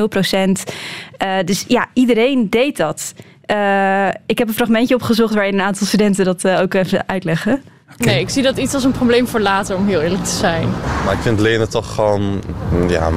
Uh, 1.23 1.37
dus 1.45 1.65
ja, 1.69 1.89
iedereen 1.93 2.51
deed 2.51 2.77
dat. 2.77 3.15
Uh, 3.47 4.09
ik 4.27 4.39
heb 4.39 4.49
een 4.49 4.55
fragmentje 4.55 4.95
opgezocht 4.95 5.35
waarin 5.35 5.55
een 5.55 5.61
aantal 5.61 5.87
studenten 5.87 6.25
dat 6.25 6.45
uh, 6.45 6.61
ook 6.61 6.75
even 6.75 7.09
uitleggen. 7.09 7.63
Nee, 7.97 8.21
ik 8.21 8.29
zie 8.29 8.43
dat 8.43 8.57
iets 8.57 8.75
als 8.75 8.85
een 8.85 8.93
probleem 8.93 9.29
voor 9.29 9.41
later, 9.41 9.77
om 9.77 9.87
heel 9.87 10.01
eerlijk 10.01 10.25
te 10.25 10.31
zijn. 10.31 10.69
Maar 11.05 11.15
ik 11.15 11.21
vind 11.21 11.41
lenen 11.41 11.71
toch 11.71 11.95
gewoon 11.95 12.43
ja, 12.89 13.11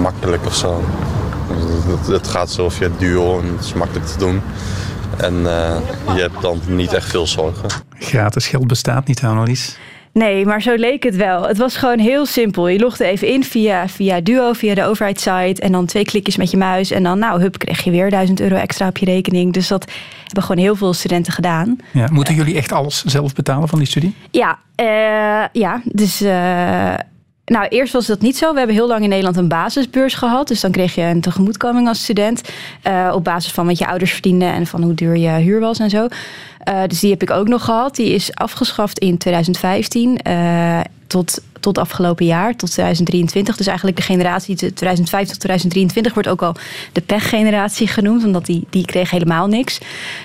makkelijk 0.00 0.46
of 0.46 0.54
zo. 0.54 0.84
Het, 1.86 2.06
het 2.06 2.28
gaat 2.28 2.50
zo 2.50 2.68
via 2.68 2.88
duo 2.98 3.40
en 3.40 3.46
het 3.46 3.64
is 3.64 3.72
makkelijk 3.72 4.06
te 4.06 4.18
doen. 4.18 4.42
En 5.16 5.34
uh, 5.34 5.76
je 6.14 6.20
hebt 6.20 6.40
dan 6.40 6.60
niet 6.66 6.92
echt 6.92 7.10
veel 7.10 7.26
zorgen. 7.26 7.68
Gratis 7.98 8.46
geld 8.46 8.66
bestaat 8.66 9.06
niet, 9.06 9.22
Annelies. 9.22 9.78
Nee, 10.12 10.46
maar 10.46 10.62
zo 10.62 10.74
leek 10.74 11.02
het 11.02 11.16
wel. 11.16 11.48
Het 11.48 11.58
was 11.58 11.76
gewoon 11.76 11.98
heel 11.98 12.26
simpel. 12.26 12.68
Je 12.68 12.78
logde 12.78 13.04
even 13.04 13.28
in 13.28 13.44
via, 13.44 13.88
via 13.88 14.20
Duo, 14.20 14.52
via 14.52 14.74
de 14.74 14.84
overheidssite. 14.84 15.62
En 15.62 15.72
dan 15.72 15.86
twee 15.86 16.04
klikjes 16.04 16.36
met 16.36 16.50
je 16.50 16.56
muis. 16.56 16.90
En 16.90 17.02
dan, 17.02 17.18
nou, 17.18 17.40
hup, 17.40 17.58
kreeg 17.58 17.84
je 17.84 17.90
weer 17.90 18.10
1000 18.10 18.40
euro 18.40 18.56
extra 18.56 18.88
op 18.88 18.98
je 18.98 19.06
rekening. 19.06 19.52
Dus 19.52 19.68
dat 19.68 19.92
hebben 20.24 20.42
gewoon 20.42 20.62
heel 20.62 20.76
veel 20.76 20.92
studenten 20.92 21.32
gedaan. 21.32 21.76
Ja, 21.92 22.08
moeten 22.10 22.34
jullie 22.34 22.56
echt 22.56 22.72
alles 22.72 23.04
zelf 23.04 23.34
betalen 23.34 23.68
van 23.68 23.78
die 23.78 23.88
studie? 23.88 24.14
Ja, 24.30 24.58
uh, 24.80 25.48
ja 25.52 25.80
dus... 25.84 26.22
Uh, 26.22 26.94
nou, 27.46 27.66
eerst 27.68 27.92
was 27.92 28.06
dat 28.06 28.20
niet 28.20 28.36
zo. 28.36 28.52
We 28.52 28.58
hebben 28.58 28.76
heel 28.76 28.86
lang 28.86 29.02
in 29.02 29.08
Nederland 29.08 29.36
een 29.36 29.48
basisbeurs 29.48 30.14
gehad. 30.14 30.48
Dus 30.48 30.60
dan 30.60 30.70
kreeg 30.70 30.94
je 30.94 31.02
een 31.02 31.20
tegemoetkoming 31.20 31.88
als 31.88 32.02
student. 32.02 32.40
Uh, 32.86 33.12
op 33.14 33.24
basis 33.24 33.52
van 33.52 33.66
wat 33.66 33.78
je 33.78 33.86
ouders 33.86 34.12
verdienden 34.12 34.52
en 34.52 34.66
van 34.66 34.82
hoe 34.82 34.94
duur 34.94 35.16
je 35.16 35.28
huur 35.28 35.60
was 35.60 35.78
en 35.78 35.90
zo. 35.90 36.06
Uh, 36.68 36.82
dus 36.86 37.00
die 37.00 37.10
heb 37.10 37.22
ik 37.22 37.30
ook 37.30 37.48
nog 37.48 37.64
gehad. 37.64 37.96
Die 37.96 38.14
is 38.14 38.34
afgeschaft 38.34 38.98
in 38.98 39.18
2015 39.18 40.18
uh, 40.26 40.80
tot, 41.06 41.40
tot 41.60 41.78
afgelopen 41.78 42.26
jaar, 42.26 42.56
tot 42.56 42.70
2023. 42.70 43.56
Dus 43.56 43.66
eigenlijk 43.66 43.96
de 43.96 44.02
generatie 44.02 44.56
2005 44.56 45.28
tot 45.28 45.40
2023 45.40 46.14
wordt 46.14 46.28
ook 46.28 46.42
al 46.42 46.54
de 46.92 47.00
pechgeneratie 47.00 47.88
genoemd. 47.88 48.24
Omdat 48.24 48.46
die, 48.46 48.66
die 48.70 48.84
kreeg 48.84 49.10
helemaal 49.10 49.46
niks. 49.46 49.78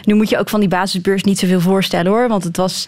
Nu 0.03 0.13
moet 0.13 0.29
je 0.29 0.37
ook 0.39 0.49
van 0.49 0.59
die 0.59 0.69
basisbeurs 0.69 1.23
niet 1.23 1.39
zoveel 1.39 1.61
voorstellen 1.61 2.11
hoor. 2.11 2.27
Want 2.27 2.43
het 2.43 2.57
was... 2.57 2.87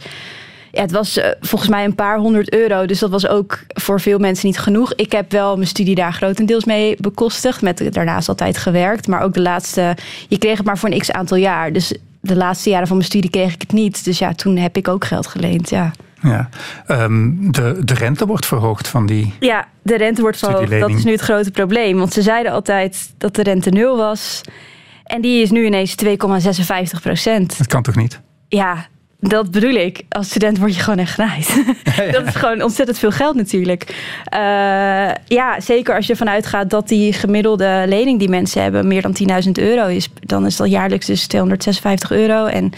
Ja, 0.74 0.82
het 0.82 0.92
was 0.92 1.18
uh, 1.18 1.26
volgens 1.40 1.70
mij 1.70 1.84
een 1.84 1.96
paar 1.96 2.18
honderd 2.18 2.54
euro. 2.54 2.86
Dus 2.86 3.00
dat 3.00 3.10
was 3.10 3.28
ook 3.28 3.60
voor 3.68 4.00
veel 4.00 4.20
mensen 4.20 4.48
niet 4.48 4.60
genoeg. 4.60 4.94
Ik 4.94 5.12
heb 5.12 5.32
wel 5.32 5.56
mijn 5.56 5.68
studie 5.68 5.96
daar 5.96 6.14
grotendeels 6.14 6.66
mee 6.66 6.96
bekostigd. 7.00 7.62
Met 7.62 7.94
daarnaast 7.94 8.30
altijd 8.30 8.58
gewerkt. 8.58 9.08
Maar 9.08 9.22
ook 9.22 9.34
de 9.34 9.42
laatste... 9.42 9.96
Je 10.28 10.38
kreeg 10.38 10.58
het 10.58 10.66
maar 10.66 10.78
voor 10.78 10.90
een 10.90 11.00
x 11.00 11.12
aantal 11.12 11.38
jaar. 11.38 11.74
Dus 11.74 11.94
de 12.22 12.36
laatste 12.36 12.70
jaren 12.70 12.88
van 12.88 12.96
mijn 12.96 13.10
studie 13.10 13.30
kreeg 13.30 13.54
ik 13.54 13.62
het 13.62 13.72
niet. 13.72 14.06
Dus 14.06 14.20
ja, 14.20 14.34
toen 14.34 14.58
heb 14.58 14.78
ik 14.78 14.88
ook 14.88 15.06
geld 15.06 15.28
geleend, 15.28 15.70
ja. 15.70 15.92
Ja, 16.22 16.50
um, 16.88 17.52
de, 17.52 17.82
de 17.84 17.94
rente 17.94 18.26
wordt 18.26 18.46
verhoogd 18.46 18.88
van 18.88 19.06
die. 19.06 19.34
Ja, 19.40 19.68
de 19.82 19.98
rente 19.98 20.22
wordt 20.22 20.38
verhoogd. 20.38 20.80
Dat 20.80 20.90
is 20.90 21.04
nu 21.04 21.12
het 21.12 21.22
grote 21.22 21.52
probleem. 21.52 21.98
Want 21.98 22.14
ze 22.14 22.22
zeiden 22.22 22.52
altijd 22.52 23.14
dat 23.18 23.36
de 23.36 23.44
rente 23.44 23.70
nul 23.70 23.98
was. 23.98 24.42
En 25.04 25.22
die 25.22 25.42
is 25.42 25.52
nu 25.52 25.66
ineens 25.66 25.96
2,56 26.06 27.02
procent. 27.02 27.58
Dat 27.58 27.68
kan 27.68 27.82
toch 27.82 27.96
niet? 27.96 28.22
Ja, 28.48 28.88
dat 29.28 29.52
bedoel 29.52 29.74
ik. 29.74 30.02
Als 30.10 30.28
student 30.28 30.58
word 30.58 30.76
je 30.76 30.82
gewoon 30.82 31.00
echt. 31.00 31.18
Ja, 31.18 31.34
ja. 32.04 32.12
Dat 32.12 32.28
is 32.28 32.36
gewoon 32.36 32.62
ontzettend 32.62 33.00
veel 33.00 33.12
geld 33.12 33.36
natuurlijk. 33.36 33.84
Uh, 34.34 34.40
ja, 35.28 35.60
zeker 35.60 35.96
als 35.96 36.06
je 36.06 36.12
ervan 36.12 36.30
uitgaat 36.30 36.70
dat 36.70 36.88
die 36.88 37.14
gemiddelde 37.14 37.84
lening 37.88 38.20
die 38.20 38.30
mensen 38.30 38.62
hebben 38.62 38.88
meer 38.88 39.02
dan 39.02 39.16
10.000 39.46 39.52
euro 39.52 39.88
is. 39.88 40.10
Dan 40.20 40.46
is 40.46 40.56
dat 40.56 40.70
jaarlijks 40.70 41.06
dus 41.06 41.28
256 41.28 42.12
euro. 42.12 42.46
En 42.46 42.72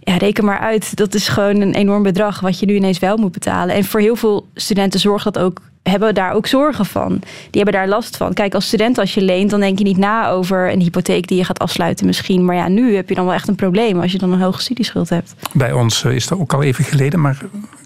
ja, 0.00 0.16
reken 0.16 0.44
maar 0.44 0.58
uit. 0.58 0.96
Dat 0.96 1.14
is 1.14 1.28
gewoon 1.28 1.60
een 1.60 1.74
enorm 1.74 2.02
bedrag 2.02 2.40
wat 2.40 2.58
je 2.58 2.66
nu 2.66 2.74
ineens 2.74 2.98
wel 2.98 3.16
moet 3.16 3.32
betalen. 3.32 3.74
En 3.74 3.84
voor 3.84 4.00
heel 4.00 4.16
veel 4.16 4.46
studenten 4.54 5.00
zorgt 5.00 5.24
dat 5.24 5.38
ook 5.38 5.60
hebben 5.88 6.14
daar 6.14 6.32
ook 6.32 6.46
zorgen 6.46 6.86
van. 6.86 7.10
Die 7.50 7.62
hebben 7.62 7.72
daar 7.72 7.88
last 7.88 8.16
van. 8.16 8.34
Kijk, 8.34 8.54
als 8.54 8.66
student 8.66 8.98
als 8.98 9.14
je 9.14 9.22
leent, 9.22 9.50
dan 9.50 9.60
denk 9.60 9.78
je 9.78 9.84
niet 9.84 9.96
na 9.96 10.28
over 10.28 10.72
een 10.72 10.80
hypotheek 10.80 11.26
die 11.28 11.36
je 11.36 11.44
gaat 11.44 11.58
afsluiten 11.58 12.06
misschien. 12.06 12.44
Maar 12.44 12.56
ja, 12.56 12.68
nu 12.68 12.94
heb 12.94 13.08
je 13.08 13.14
dan 13.14 13.24
wel 13.24 13.34
echt 13.34 13.48
een 13.48 13.54
probleem 13.54 14.00
als 14.00 14.12
je 14.12 14.18
dan 14.18 14.32
een 14.32 14.40
hoge 14.40 14.60
studieschuld 14.60 15.08
hebt. 15.08 15.34
Bij 15.52 15.72
ons 15.72 16.04
is 16.04 16.26
dat 16.26 16.38
ook 16.38 16.52
al 16.52 16.62
even 16.62 16.84
geleden, 16.84 17.20
maar 17.20 17.38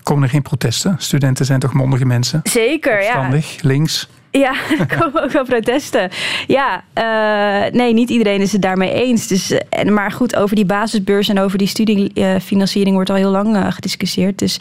komen 0.02 0.23
er 0.23 0.28
geen 0.28 0.42
protesten? 0.42 0.94
Studenten 0.99 1.47
zijn 1.47 1.61
toch 1.61 1.73
mondige 1.73 2.04
mensen? 2.04 2.40
Zeker, 2.42 2.99
Opstandig, 2.99 3.52
ja. 3.52 3.68
links. 3.68 4.09
Ja, 4.32 4.54
er 4.78 4.99
komen 4.99 5.23
ook 5.23 5.30
wel 5.30 5.44
protesten. 5.44 6.11
Ja, 6.47 6.85
uh, 6.94 7.73
nee, 7.73 7.92
niet 7.92 8.11
iedereen 8.11 8.40
is 8.40 8.52
het 8.52 8.62
daarmee 8.62 8.92
eens. 8.92 9.26
Dus, 9.26 9.50
en, 9.68 9.92
maar 9.92 10.11
goed, 10.11 10.37
over 10.37 10.56
die 10.56 10.64
basisbeurs 10.64 11.28
en 11.28 11.38
over 11.38 11.59
die 11.59 11.66
studiefinanciering 11.66 12.94
wordt 12.94 13.11
al 13.11 13.16
heel 13.16 13.30
lang 13.30 13.56
uh, 13.56 13.73
gediscussieerd. 13.73 14.38
Dus 14.38 14.59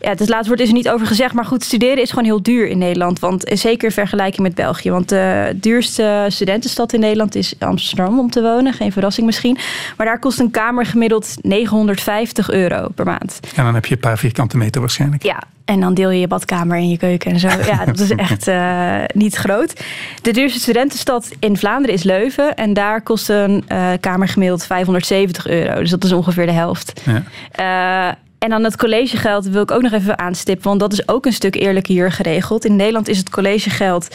ja, 0.00 0.10
het 0.10 0.28
laatste 0.28 0.48
woord 0.48 0.60
is 0.60 0.68
er 0.68 0.74
niet 0.74 0.90
over 0.90 1.06
gezegd. 1.06 1.34
Maar 1.34 1.44
goed, 1.44 1.64
studeren 1.64 2.02
is 2.02 2.10
gewoon 2.10 2.24
heel 2.24 2.42
duur 2.42 2.68
in 2.68 2.78
Nederland. 2.78 3.18
Want 3.18 3.50
zeker 3.54 3.84
in 3.84 3.94
vergelijking 3.94 4.42
met 4.42 4.54
België. 4.54 4.90
Want 4.90 5.08
de 5.08 5.56
duurste 5.60 6.26
studentenstad 6.28 6.92
in 6.92 7.00
Nederland 7.00 7.34
is 7.34 7.54
Amsterdam 7.58 8.18
om 8.18 8.30
te 8.30 8.42
wonen. 8.42 8.72
Geen 8.72 8.92
verrassing 8.92 9.26
misschien. 9.26 9.58
Maar 9.96 10.06
daar 10.06 10.18
kost 10.18 10.40
een 10.40 10.50
kamer 10.50 10.86
gemiddeld 10.86 11.36
950 11.40 12.50
euro 12.50 12.88
per 12.94 13.04
maand. 13.04 13.40
En 13.54 13.64
dan 13.64 13.74
heb 13.74 13.86
je 13.86 13.94
een 13.94 14.00
paar 14.00 14.18
vierkante 14.18 14.56
meter 14.56 14.80
waarschijnlijk. 14.80 15.22
Ja, 15.22 15.42
en 15.64 15.80
dan 15.80 15.94
deel 15.94 16.10
je 16.10 16.20
je 16.20 16.26
badkamer 16.26 16.76
en 16.76 16.88
je 16.88 16.96
keuken 16.96 17.32
en 17.32 17.38
zo. 17.38 17.48
Ja, 17.70 17.84
dat 17.84 17.98
is 17.98 18.10
echt 18.10 18.48
uh, 18.48 18.94
niet 19.14 19.34
groot. 19.34 19.84
De 20.22 20.32
duurste 20.32 20.60
studentenstad 20.60 21.30
in 21.38 21.56
Vlaanderen 21.56 21.94
is 21.94 22.02
Leuven. 22.02 22.54
En 22.54 22.72
daar 22.72 23.02
kost 23.02 23.28
een 23.28 23.64
uh, 23.68 23.90
kamer 24.00 24.28
gemiddeld 24.28 24.64
570 24.64 25.46
euro. 25.46 25.80
Dus 25.80 25.90
dat 25.90 26.04
is 26.04 26.12
ongeveer 26.12 26.46
de 26.46 26.52
helft. 26.52 27.02
Ja. 27.04 28.08
Uh, 28.08 28.14
en 28.40 28.50
dan 28.50 28.64
het 28.64 28.76
collegegeld 28.76 29.46
wil 29.46 29.62
ik 29.62 29.70
ook 29.70 29.82
nog 29.82 29.92
even 29.92 30.18
aanstippen, 30.18 30.68
want 30.68 30.80
dat 30.80 30.92
is 30.92 31.08
ook 31.08 31.26
een 31.26 31.32
stuk 31.32 31.54
eerlijker 31.54 31.94
hier 31.94 32.12
geregeld. 32.12 32.64
In 32.64 32.76
Nederland 32.76 33.08
is 33.08 33.18
het 33.18 33.30
collegegeld 33.30 34.08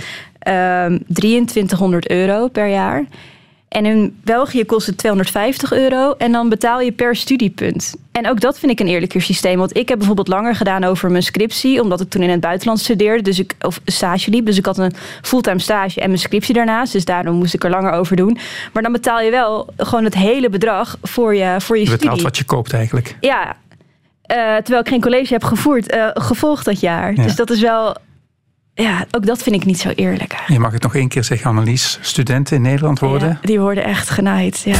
uh, 0.47 0.85
2300 1.07 2.09
euro 2.09 2.47
per 2.47 2.67
jaar. 2.67 3.05
En 3.67 3.85
in 3.85 4.19
België 4.23 4.65
kost 4.65 4.87
het 4.87 4.97
250 4.97 5.73
euro 5.73 6.13
en 6.17 6.31
dan 6.31 6.49
betaal 6.49 6.81
je 6.81 6.91
per 6.91 7.15
studiepunt. 7.15 7.95
En 8.11 8.29
ook 8.29 8.39
dat 8.39 8.59
vind 8.59 8.71
ik 8.71 8.79
een 8.79 8.87
eerlijker 8.87 9.21
systeem. 9.21 9.57
Want 9.57 9.77
ik 9.77 9.89
heb 9.89 9.97
bijvoorbeeld 9.97 10.27
langer 10.27 10.55
gedaan 10.55 10.83
over 10.83 11.11
mijn 11.11 11.23
scriptie, 11.23 11.81
omdat 11.81 12.01
ik 12.01 12.09
toen 12.09 12.21
in 12.21 12.29
het 12.29 12.39
buitenland 12.39 12.79
studeerde, 12.79 13.23
dus 13.23 13.39
ik, 13.39 13.55
of 13.61 13.79
stage 13.85 14.29
liep. 14.29 14.45
Dus 14.45 14.57
ik 14.57 14.65
had 14.65 14.77
een 14.77 14.93
fulltime 15.21 15.59
stage 15.59 16.01
en 16.01 16.07
mijn 16.07 16.19
scriptie 16.19 16.53
daarnaast. 16.53 16.93
Dus 16.93 17.05
daarom 17.05 17.35
moest 17.35 17.53
ik 17.53 17.63
er 17.63 17.69
langer 17.69 17.91
over 17.91 18.15
doen. 18.15 18.37
Maar 18.73 18.83
dan 18.83 18.91
betaal 18.91 19.21
je 19.21 19.31
wel 19.31 19.67
gewoon 19.77 20.03
het 20.03 20.15
hele 20.15 20.49
bedrag 20.49 20.97
voor 21.01 21.35
je, 21.35 21.55
voor 21.59 21.75
je, 21.75 21.81
je 21.81 21.87
studie. 21.87 22.07
betaalt 22.07 22.21
wat 22.21 22.37
je 22.37 22.43
koopt 22.43 22.73
eigenlijk. 22.73 23.15
Ja, 23.19 23.55
uh, 24.27 24.55
terwijl 24.55 24.79
ik 24.79 24.87
geen 24.87 25.01
college 25.01 25.33
heb 25.33 25.43
gevoerd, 25.43 25.95
uh, 25.95 26.07
gevolgd 26.13 26.65
dat 26.65 26.79
jaar. 26.79 27.13
Ja. 27.15 27.23
Dus 27.23 27.35
dat 27.35 27.49
is 27.49 27.61
wel. 27.61 27.95
Ja, 28.73 29.05
ook 29.11 29.25
dat 29.25 29.43
vind 29.43 29.55
ik 29.55 29.65
niet 29.65 29.79
zo 29.79 29.89
eerlijk. 29.89 30.31
Eigenlijk. 30.31 30.47
Je 30.47 30.59
mag 30.59 30.71
het 30.71 30.83
nog 30.83 30.95
één 30.95 31.07
keer 31.07 31.23
zeggen, 31.23 31.49
Annelies. 31.49 31.97
Studenten 32.01 32.55
in 32.55 32.61
Nederland 32.61 32.99
worden. 32.99 33.27
Ja, 33.29 33.37
die 33.41 33.59
worden 33.59 33.83
echt 33.83 34.09
genaaid, 34.09 34.61
ja. 34.65 34.77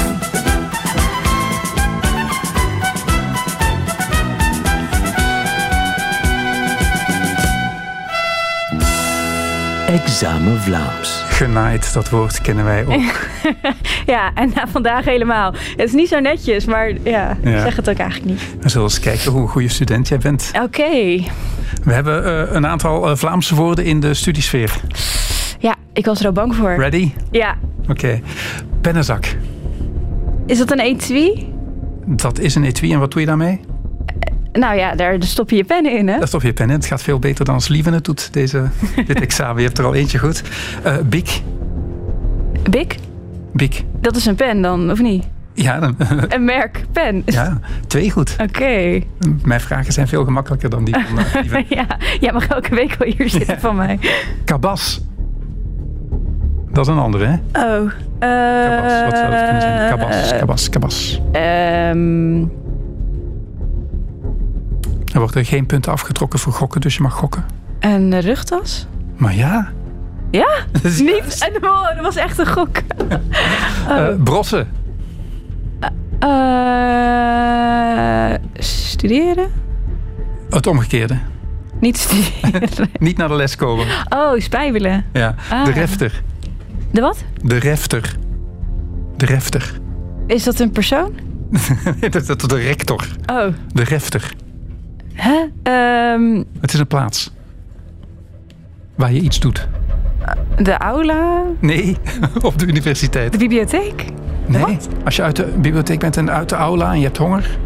Examen 9.88 10.62
Vlaams. 10.62 11.25
Genaaid, 11.36 11.94
dat 11.94 12.10
woord 12.10 12.42
kennen 12.42 12.66
wij 12.66 12.86
ook. 12.86 13.28
ja, 14.14 14.32
en 14.34 14.52
nou, 14.56 14.68
vandaag 14.70 15.06
helemaal. 15.06 15.54
Het 15.54 15.88
is 15.88 15.92
niet 15.92 16.08
zo 16.08 16.20
netjes, 16.20 16.66
maar 16.66 16.90
ja, 17.04 17.38
ja. 17.44 17.56
ik 17.56 17.60
zeg 17.60 17.76
het 17.76 17.90
ook 17.90 17.98
eigenlijk 17.98 18.32
niet. 18.32 18.42
We 18.62 18.70
zullen 18.70 18.88
eens 18.88 19.00
kijken 19.00 19.32
hoe 19.32 19.42
een 19.42 19.48
goede 19.48 19.68
student 19.68 20.08
jij 20.08 20.18
bent. 20.18 20.52
Oké. 20.56 20.64
Okay. 20.64 21.28
We 21.84 21.94
hebben 21.94 22.26
uh, 22.26 22.54
een 22.56 22.68
aantal 22.68 23.10
uh, 23.10 23.16
Vlaamse 23.16 23.56
woorden 23.56 23.86
in 23.86 24.00
de 24.00 24.14
studiesfeer. 24.14 24.82
Ja, 25.60 25.76
ik 25.94 26.06
was 26.06 26.20
er 26.20 26.26
al 26.26 26.32
bang 26.32 26.56
voor. 26.56 26.76
Ready? 26.76 27.12
Ja. 27.32 27.58
Oké. 27.82 27.92
Okay. 27.92 28.24
Pennenzak. 28.82 29.36
Is 30.46 30.58
dat 30.58 30.72
een 30.72 30.80
etui? 30.80 31.54
Dat 32.06 32.40
is 32.40 32.56
een 32.56 32.64
etui 32.64 32.94
en 32.94 33.00
wat 33.00 33.12
doe 33.12 33.22
je 33.22 33.28
daarmee? 33.28 33.60
Nou 34.60 34.76
ja, 34.78 34.96
daar 34.96 35.16
stop 35.20 35.50
je 35.50 35.56
je 35.56 35.64
pennen 35.64 35.98
in, 35.98 36.08
hè? 36.08 36.18
Daar 36.18 36.28
stop 36.28 36.42
je 36.42 36.48
je 36.48 36.54
pen 36.54 36.70
in. 36.70 36.76
Het 36.76 36.86
gaat 36.86 37.02
veel 37.02 37.20
beter 37.20 37.46
dan 37.46 37.54
als 37.54 37.68
Lieven 37.68 37.94
het 37.94 38.06
doet, 38.06 38.34
deze, 38.34 38.64
dit 39.08 39.22
examen. 39.22 39.58
Je 39.62 39.66
hebt 39.66 39.78
er 39.78 39.86
al 39.86 39.94
eentje 39.96 40.18
goed. 40.18 40.44
Eh 40.84 40.96
Bik. 41.06 41.42
Bik? 42.70 42.96
Bik. 43.54 43.84
Dat 44.02 44.16
is 44.16 44.26
een 44.26 44.36
pen 44.36 44.62
dan, 44.62 44.92
of 44.92 45.02
niet? 45.02 45.24
Ja, 45.54 45.80
dan- 45.80 45.96
Een 46.30 46.46
merk, 46.46 46.86
pen. 46.92 47.22
ja, 47.26 47.60
twee 47.88 48.12
goed. 48.12 48.36
Oké. 48.42 49.02
Mijn 49.44 49.62
vragen 49.62 49.94
zijn 49.94 50.08
veel 50.08 50.24
gemakkelijker 50.26 50.70
dan 50.70 50.84
die 50.84 50.96
van 51.08 51.20
eh, 51.20 51.34
Lieven. 51.42 51.66
ja, 51.78 51.86
jij 52.20 52.32
mag 52.32 52.48
elke 52.48 52.76
week 52.76 52.96
wel 53.00 53.14
hier 53.18 53.30
zitten 53.30 53.60
van 53.60 53.76
mij. 53.76 54.00
Kabas. 54.46 55.02
Dat 56.72 56.88
is 56.88 56.94
een 56.94 57.00
andere, 57.00 57.26
hè? 57.26 57.34
Oh. 57.34 57.92
Kabas. 58.20 59.04
Wat 59.04 59.18
zou 59.18 59.32
dat 59.32 59.44
kunnen 59.44 59.62
zijn? 59.62 59.90
Kabas, 59.98 60.32
Eh, 60.32 60.38
kabas, 60.40 60.70
kabas. 60.70 61.22
ehm, 61.32 62.44
Er 65.16 65.22
worden 65.22 65.46
geen 65.46 65.66
punten 65.66 65.92
afgetrokken 65.92 66.40
voor 66.40 66.54
gokken, 66.54 66.82
dus 66.82 66.96
je 66.96 67.02
mag 67.02 67.14
gokken. 67.14 67.46
een 67.80 68.20
rugtas? 68.20 68.88
Maar 69.16 69.36
ja, 69.36 69.72
Ja? 70.32 70.48
is 70.84 71.00
Niet? 71.00 71.38
En, 71.40 71.62
dat 71.62 72.02
was 72.02 72.16
echt 72.16 72.38
een 72.38 72.48
gok. 72.48 72.78
eh, 73.90 74.08
brossen. 74.24 74.68
Eh, 76.20 76.30
studeren? 78.54 79.52
Het 80.50 80.68
omgekeerde. 80.68 81.18
Niet 81.80 81.98
studeren. 81.98 82.90
Niet 83.00 83.18
naar 83.18 83.28
de 83.28 83.36
les 83.36 83.56
komen. 83.56 83.86
Oh, 84.10 84.40
spijbelen. 84.40 85.06
Ja. 85.14 85.36
Ah. 85.50 85.66
De 85.66 85.72
refter. 85.72 86.24
De 86.92 87.02
wat? 87.02 87.24
De 87.44 87.58
refter. 87.58 88.16
De 89.18 89.26
refter. 89.26 89.80
Is 90.28 90.44
dat 90.44 90.60
een 90.60 90.72
persoon? 90.72 91.14
dat 92.10 92.30
is 92.30 92.48
de 92.48 92.56
rector. 92.56 93.08
Oh. 93.26 93.48
De 93.74 93.84
refter. 93.84 94.34
Hè? 95.16 95.46
Ehm, 95.64 96.44
Het 96.62 96.74
is 96.74 96.80
een 96.80 96.88
plaats. 96.88 97.32
Waar 98.96 99.12
je 99.14 99.20
iets 99.22 99.40
doet. 99.40 99.68
de 100.58 100.78
aula? 100.78 101.42
Nee, 101.60 101.98
op 102.42 102.60
de 102.60 102.66
universiteit. 102.66 103.32
De 103.32 103.38
bibliotheek? 103.38 104.06
Nee, 104.48 104.78
als 105.06 105.16
je 105.16 105.22
uit 105.22 105.36
de 105.36 105.44
bibliotheek 105.58 106.00
bent 106.00 106.18
en 106.18 106.32
uit 106.32 106.50
de 106.50 106.56
aula 106.56 106.92
en 106.92 106.98
je 107.00 107.06
hebt 107.06 107.18
honger, 107.18 107.58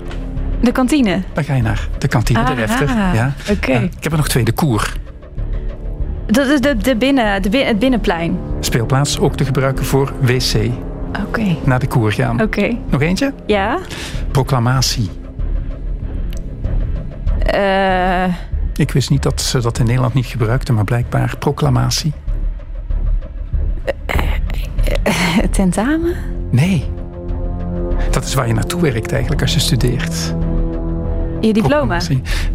De 0.62 0.72
kantine? 0.72 1.22
dan 1.34 1.44
ga 1.44 1.54
je 1.54 1.62
naar 1.62 1.88
de 1.98 2.08
kantine, 2.08 2.40
de 2.40 2.46
Aha, 2.46 2.54
refter. 2.60 2.88
Ja. 2.90 3.34
oké. 3.52 3.72
Ja, 3.72 3.80
ik 3.80 4.04
heb 4.04 4.12
er 4.12 4.18
nog 4.18 4.28
twee. 4.28 4.44
De 4.44 4.52
koer. 4.52 4.94
Dat 6.26 6.48
is 6.48 6.62
de, 6.62 6.78
de 6.78 6.96
binnen, 6.96 7.42
de, 7.42 7.50
bin- 7.50 7.66
het 7.66 7.80
binnenplein. 7.80 8.38
Speelplaats 8.60 9.20
ook 9.20 9.36
te 9.36 9.46
gebruiken 9.46 9.86
voor 9.86 10.14
wc. 10.22 10.54
Oké. 11.28 11.56
Naar 11.64 11.80
de 11.80 11.88
koer 11.88 12.12
gaan. 12.12 12.42
Oké. 12.42 12.78
Nog 12.90 13.02
eentje? 13.02 13.34
Ja? 13.46 13.78
Proclamatie. 14.32 15.10
Eh, 17.52 18.34
Ik 18.76 18.92
wist 18.92 19.10
niet 19.10 19.24
dat 19.24 19.42
ze 19.42 19.62
dat 19.62 19.80
in 19.80 19.86
Nederland 19.86 20.14
niet 20.14 20.26
gebruikten, 20.26 20.74
maar 20.76 20.84
blijkbaar 20.84 21.36
proclamatie. 21.40 22.14
tentamen? 25.52 26.16
Nee. 26.52 26.86
Dat 28.12 28.24
is 28.24 28.34
waar 28.34 28.48
je 28.48 28.54
naartoe 28.54 28.82
werkt 28.82 29.12
eigenlijk 29.12 29.42
als 29.42 29.54
je 29.54 29.60
studeert. 29.60 30.36
Je 31.42 31.54
diploma? 31.54 32.00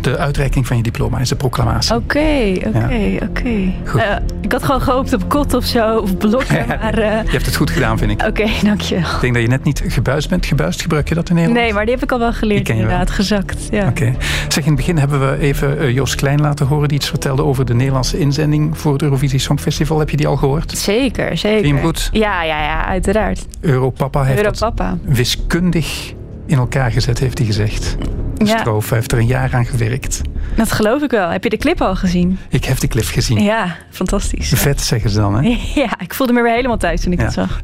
De 0.01 0.19
uitreiking 0.19 0.67
van 0.67 0.77
je 0.77 0.83
diploma 0.83 1.19
is 1.19 1.29
de 1.29 1.37
proclamatie. 1.37 1.95
Oké, 1.95 2.53
oké, 2.67 3.19
oké. 3.23 3.73
Goed. 3.87 4.01
Eh, 4.01 4.17
Ik 4.41 4.53
had 4.53 4.63
gewoon 4.65 4.81
gehoopt 4.81 5.13
op 5.13 5.29
kot 5.29 5.55
of 5.55 5.65
zo, 5.65 5.97
of 5.99 6.17
blokken, 6.17 6.67
maar... 6.81 6.99
eh, 6.99 7.23
Je 7.25 7.31
hebt 7.31 7.47
het 7.47 7.57
goed 7.57 7.71
gedaan, 7.71 7.99
vind 7.99 8.11
ik. 8.11 8.23
Oké, 8.27 8.47
dankjewel. 8.67 9.05
Ik 9.15 9.21
denk 9.21 9.33
dat 9.35 9.43
je 9.43 9.49
net 9.49 9.65
niet 9.65 9.83
gebuist 9.87 10.29
bent. 10.29 10.47
Gebuist, 10.47 10.83
gebruik 10.83 11.09
je 11.09 11.15
dat 11.15 11.29
in 11.29 11.35
Nederland? 11.35 11.63
Nee, 11.65 11.73
maar 11.73 11.85
die 11.85 11.95
heb 11.95 12.03
ik 12.03 12.13
al 12.13 12.19
wel 12.19 12.33
geleerd 12.33 12.67
Die 12.67 12.75
ken 12.75 12.77
je 12.77 12.83
wel. 12.83 12.91
inderdaad, 12.93 13.15
gezakt. 13.17 13.69
Ja. 13.71 13.89
Oké. 13.89 14.15
Zeg, 14.49 14.63
in 14.65 14.69
het 14.71 14.77
begin 14.77 14.99
hebben 14.99 15.31
we 15.31 15.39
even 15.39 15.79
eh, 15.79 15.91
Joost 15.95 16.15
Klein 16.15 16.41
laten 16.41 16.67
horen... 16.67 16.89
die 16.89 16.97
iets 16.97 17.09
vertelde 17.09 17.43
over 17.45 17.65
de 17.65 17.75
Nederlandse 17.75 18.19
inzending 18.19 18.79
voor 18.79 18.93
het 18.93 19.03
Eurovisie 19.03 19.39
Songfestival. 19.39 19.99
Heb 19.99 20.11
je 20.11 20.17
die 20.17 20.27
al 20.27 20.37
gehoord? 20.37 20.79
Zeker, 20.79 21.37
zeker. 21.37 21.59
Vind 21.61 21.67
je 21.67 21.75
hem 21.75 21.85
goed? 21.85 22.09
Ja, 22.13 22.43
ja, 22.43 22.63
ja, 22.63 22.85
uiteraard. 22.87 23.47
Europapa 23.61 24.23
heeft 24.23 24.39
Europapa. 24.43 24.97
wiskundig 25.03 26.13
in 26.47 26.57
elkaar 26.57 26.91
gezet, 26.91 27.19
heeft 27.19 27.39
hij 27.39 27.47
gezegd. 27.47 27.97
De 28.45 28.51
Ja. 28.51 28.81
Heeft 28.89 29.13
er 29.13 29.19
een 29.19 29.27
jaar 29.27 29.55
aan 29.55 29.67
gewerkt. 29.67 30.21
Dat 30.57 30.73
geloof 30.73 31.03
ik 31.03 31.11
wel. 31.11 31.29
Heb 31.29 31.43
je 31.45 31.51
de 31.51 31.57
clip 31.57 31.81
al 31.81 31.97
gezien? 31.97 32.39
Ik 32.49 32.65
heb 32.65 32.79
de 32.79 32.89
clip 32.89 33.05
gezien. 33.05 33.43
Ja, 33.43 33.77
fantastisch. 33.91 34.49
Vet, 34.55 34.81
zeggen 34.81 35.11
ze 35.11 35.19
dan, 35.21 35.35
hè? 35.45 35.59
Ja, 35.83 36.01
ik 36.01 36.15
voelde 36.15 36.33
me 36.33 36.43
weer 36.43 36.55
helemaal 36.55 36.77
thuis 36.77 37.01
toen 37.01 37.13
ik 37.13 37.19
Ja. 37.19 37.25
het 37.25 37.35
zag. 37.35 37.61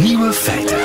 Nieuwe 0.00 0.32
feiten. 0.32 0.78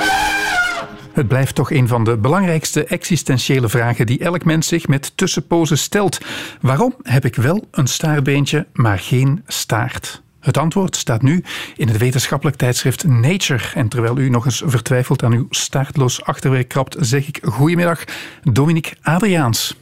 Het 1.13 1.27
blijft 1.27 1.55
toch 1.55 1.71
een 1.71 1.87
van 1.87 2.03
de 2.03 2.17
belangrijkste 2.17 2.85
existentiële 2.85 3.69
vragen 3.69 4.05
die 4.05 4.19
elk 4.19 4.45
mens 4.45 4.67
zich 4.67 4.87
met 4.87 5.11
tussenpozen 5.17 5.77
stelt. 5.77 6.17
Waarom 6.61 6.95
heb 7.03 7.25
ik 7.25 7.35
wel 7.35 7.67
een 7.71 7.87
staartbeentje, 7.87 8.67
maar 8.73 8.99
geen 8.99 9.43
staart? 9.47 10.21
Het 10.49 10.57
antwoord 10.57 10.95
staat 10.95 11.21
nu 11.21 11.43
in 11.75 11.87
het 11.87 11.97
wetenschappelijk 11.97 12.57
tijdschrift 12.57 13.03
Nature. 13.03 13.63
En 13.73 13.87
terwijl 13.87 14.17
u 14.17 14.29
nog 14.29 14.45
eens 14.45 14.63
vertwijfeld 14.65 15.23
aan 15.23 15.33
uw 15.33 15.47
staartloos 15.49 16.23
achterwerk 16.23 16.67
krabt, 16.67 16.95
zeg 16.99 17.27
ik 17.27 17.39
goedemiddag, 17.43 18.03
Dominique 18.43 18.95
Adriaans. 19.01 19.75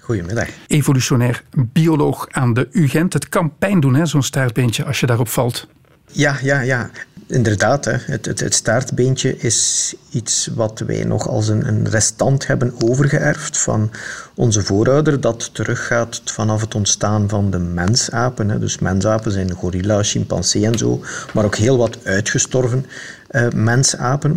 Goedemiddag. 0.00 0.48
Evolutionair 0.66 1.42
bioloog 1.54 2.26
aan 2.30 2.54
de 2.54 2.68
UGent. 2.72 3.12
Het 3.12 3.28
kan 3.28 3.56
pijn 3.58 3.80
doen, 3.80 3.94
hè, 3.94 4.06
zo'n 4.06 4.22
staartbeentje, 4.22 4.84
als 4.84 5.00
je 5.00 5.06
daarop 5.06 5.28
valt. 5.28 5.66
Ja, 6.12 6.38
ja, 6.42 6.60
ja. 6.60 6.90
Inderdaad. 7.28 7.84
Het, 7.84 8.26
het, 8.26 8.40
het 8.40 8.54
staartbeentje 8.54 9.36
is 9.36 9.94
iets 10.10 10.50
wat 10.54 10.82
wij 10.86 11.04
nog 11.04 11.28
als 11.28 11.48
een, 11.48 11.68
een 11.68 11.88
restant 11.88 12.46
hebben 12.46 12.74
overgeërfd 12.84 13.58
van 13.58 13.90
onze 14.34 14.62
voorouder, 14.62 15.20
dat 15.20 15.54
teruggaat 15.54 16.20
vanaf 16.24 16.60
het 16.60 16.74
ontstaan 16.74 17.28
van 17.28 17.50
de 17.50 17.58
mensapen. 17.58 18.48
Hè. 18.48 18.58
Dus 18.58 18.78
mensapen 18.78 19.32
zijn 19.32 19.50
gorilla, 19.50 20.02
chimpansee 20.02 20.66
en 20.66 20.78
zo, 20.78 21.02
maar 21.32 21.44
ook 21.44 21.56
heel 21.56 21.76
wat 21.76 21.98
uitgestorven 22.04 22.86
eh, 23.28 23.48
mensapen. 23.54 24.34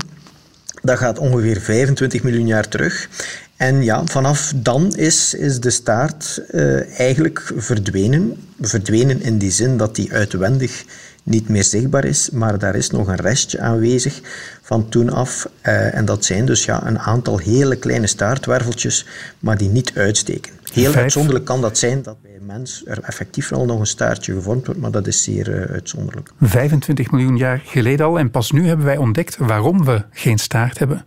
Dat 0.82 0.98
gaat 0.98 1.20
ongeveer 1.20 1.62
25 1.62 2.24
miljoen 2.24 2.48
jaar 2.48 2.68
terug. 2.68 3.10
En 3.56 3.84
ja, 3.84 4.02
vanaf 4.06 4.54
dan 4.56 4.96
is, 4.96 5.34
is 5.34 5.60
de 5.60 5.70
staart 5.70 6.42
eh, 6.48 7.00
eigenlijk 7.00 7.52
verdwenen. 7.56 8.48
Verdwenen 8.62 9.22
in 9.22 9.38
die 9.38 9.52
zin 9.52 9.78
dat 9.78 9.96
die 9.96 10.14
uitwendig 10.14 10.86
niet 11.24 11.50
meer 11.50 11.64
zichtbaar 11.64 12.06
is, 12.06 12.30
maar 12.30 12.60
daar 12.60 12.76
is 12.76 12.90
nog 12.90 13.08
een 13.08 13.16
restje 13.16 13.60
aanwezig 13.60 14.22
van 14.62 14.90
toen 14.90 15.10
af. 15.10 15.50
Eh, 15.62 15.96
en 15.96 16.06
dat 16.06 16.26
zijn 16.26 16.46
dus 16.46 16.66
ja, 16.66 16.88
een 16.88 17.00
aantal 17.00 17.38
hele 17.38 17.76
kleine 17.76 18.08
staartwerveltjes, 18.08 19.06
maar 19.40 19.58
die 19.58 19.70
niet 19.70 19.92
uitsteken. 19.96 20.52
Heel 20.74 20.94
uitzonderlijk 20.94 21.46
kan 21.46 21.62
dat 21.62 21.78
zijn 21.78 22.02
dat 22.02 22.22
bij 22.22 22.36
een 22.36 22.46
mens 22.46 22.84
er 22.86 23.00
effectief 23.02 23.50
wel 23.50 23.66
nog 23.66 23.80
een 23.80 23.88
staartje 23.88 24.34
gevormd 24.34 24.66
wordt, 24.66 24.82
maar 24.82 24.92
dat 24.92 25.08
is 25.08 25.24
zeer 25.24 25.62
eh, 25.62 25.72
uitzonderlijk. 25.72 26.32
25 26.42 27.12
miljoen 27.12 27.38
jaar 27.38 27.62
geleden 27.66 28.06
al. 28.06 28.20
En 28.20 28.32
pas 28.32 28.52
nu 28.52 28.68
hebben 28.68 28.86
wij 28.86 28.98
ontdekt 28.98 29.38
waarom 29.38 29.86
we 29.86 30.04
geen 30.12 30.38
staart 30.38 30.80
hebben. 30.80 31.06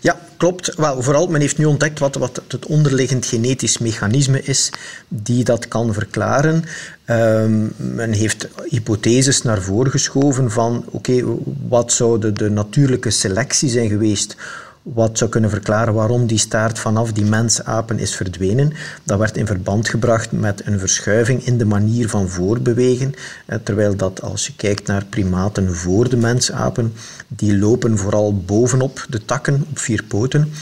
Ja, 0.00 0.20
klopt. 0.36 0.74
Wel, 0.74 1.02
vooral, 1.02 1.26
men 1.26 1.40
heeft 1.40 1.58
nu 1.58 1.64
ontdekt 1.64 1.98
wat, 1.98 2.14
wat 2.14 2.42
het 2.48 2.66
onderliggend 2.66 3.26
genetisch 3.26 3.78
mechanisme 3.78 4.42
is 4.42 4.70
die 5.08 5.44
dat 5.44 5.68
kan 5.68 5.92
verklaren. 5.92 6.64
Ehm, 7.04 7.66
men 7.76 8.12
heeft 8.12 8.48
hypotheses 8.68 9.42
naar 9.42 9.62
voren 9.62 9.90
geschoven 9.90 10.50
van, 10.50 10.84
oké, 10.90 11.24
wat 11.68 11.92
zou 11.92 12.20
de, 12.20 12.32
de 12.32 12.50
natuurlijke 12.50 13.10
selectie 13.10 13.68
zijn 13.68 13.88
geweest 13.88 14.36
wat 14.82 15.18
zou 15.18 15.30
kunnen 15.30 15.50
verklaren 15.50 15.94
waarom 15.94 16.26
die 16.26 16.38
staart 16.38 16.78
vanaf 16.78 17.12
die 17.12 17.24
mensapen 17.24 17.98
is 17.98 18.14
verdwenen. 18.14 18.72
Dat 19.02 19.18
werd 19.18 19.36
in 19.36 19.46
verband 19.46 19.88
gebracht 19.88 20.32
met 20.32 20.66
een 20.66 20.78
verschuiving 20.78 21.46
in 21.46 21.58
de 21.58 21.64
manier 21.64 22.08
van 22.08 22.28
voorbewegen. 22.28 23.14
Eh, 23.46 23.58
Terwijl 23.62 23.96
dat 23.96 24.22
als 24.22 24.46
je 24.46 24.56
kijkt 24.56 24.86
naar 24.86 25.04
primaten 25.04 25.74
voor 25.74 26.08
de 26.08 26.16
mensapen, 26.16 26.92
die 27.28 27.58
lopen 27.58 27.98
vooral 27.98 28.36
bovenop 28.36 29.06
de 29.08 29.24
takken 29.24 29.64
op 29.70 29.78
vier 29.78 30.02
poten. 30.02 30.52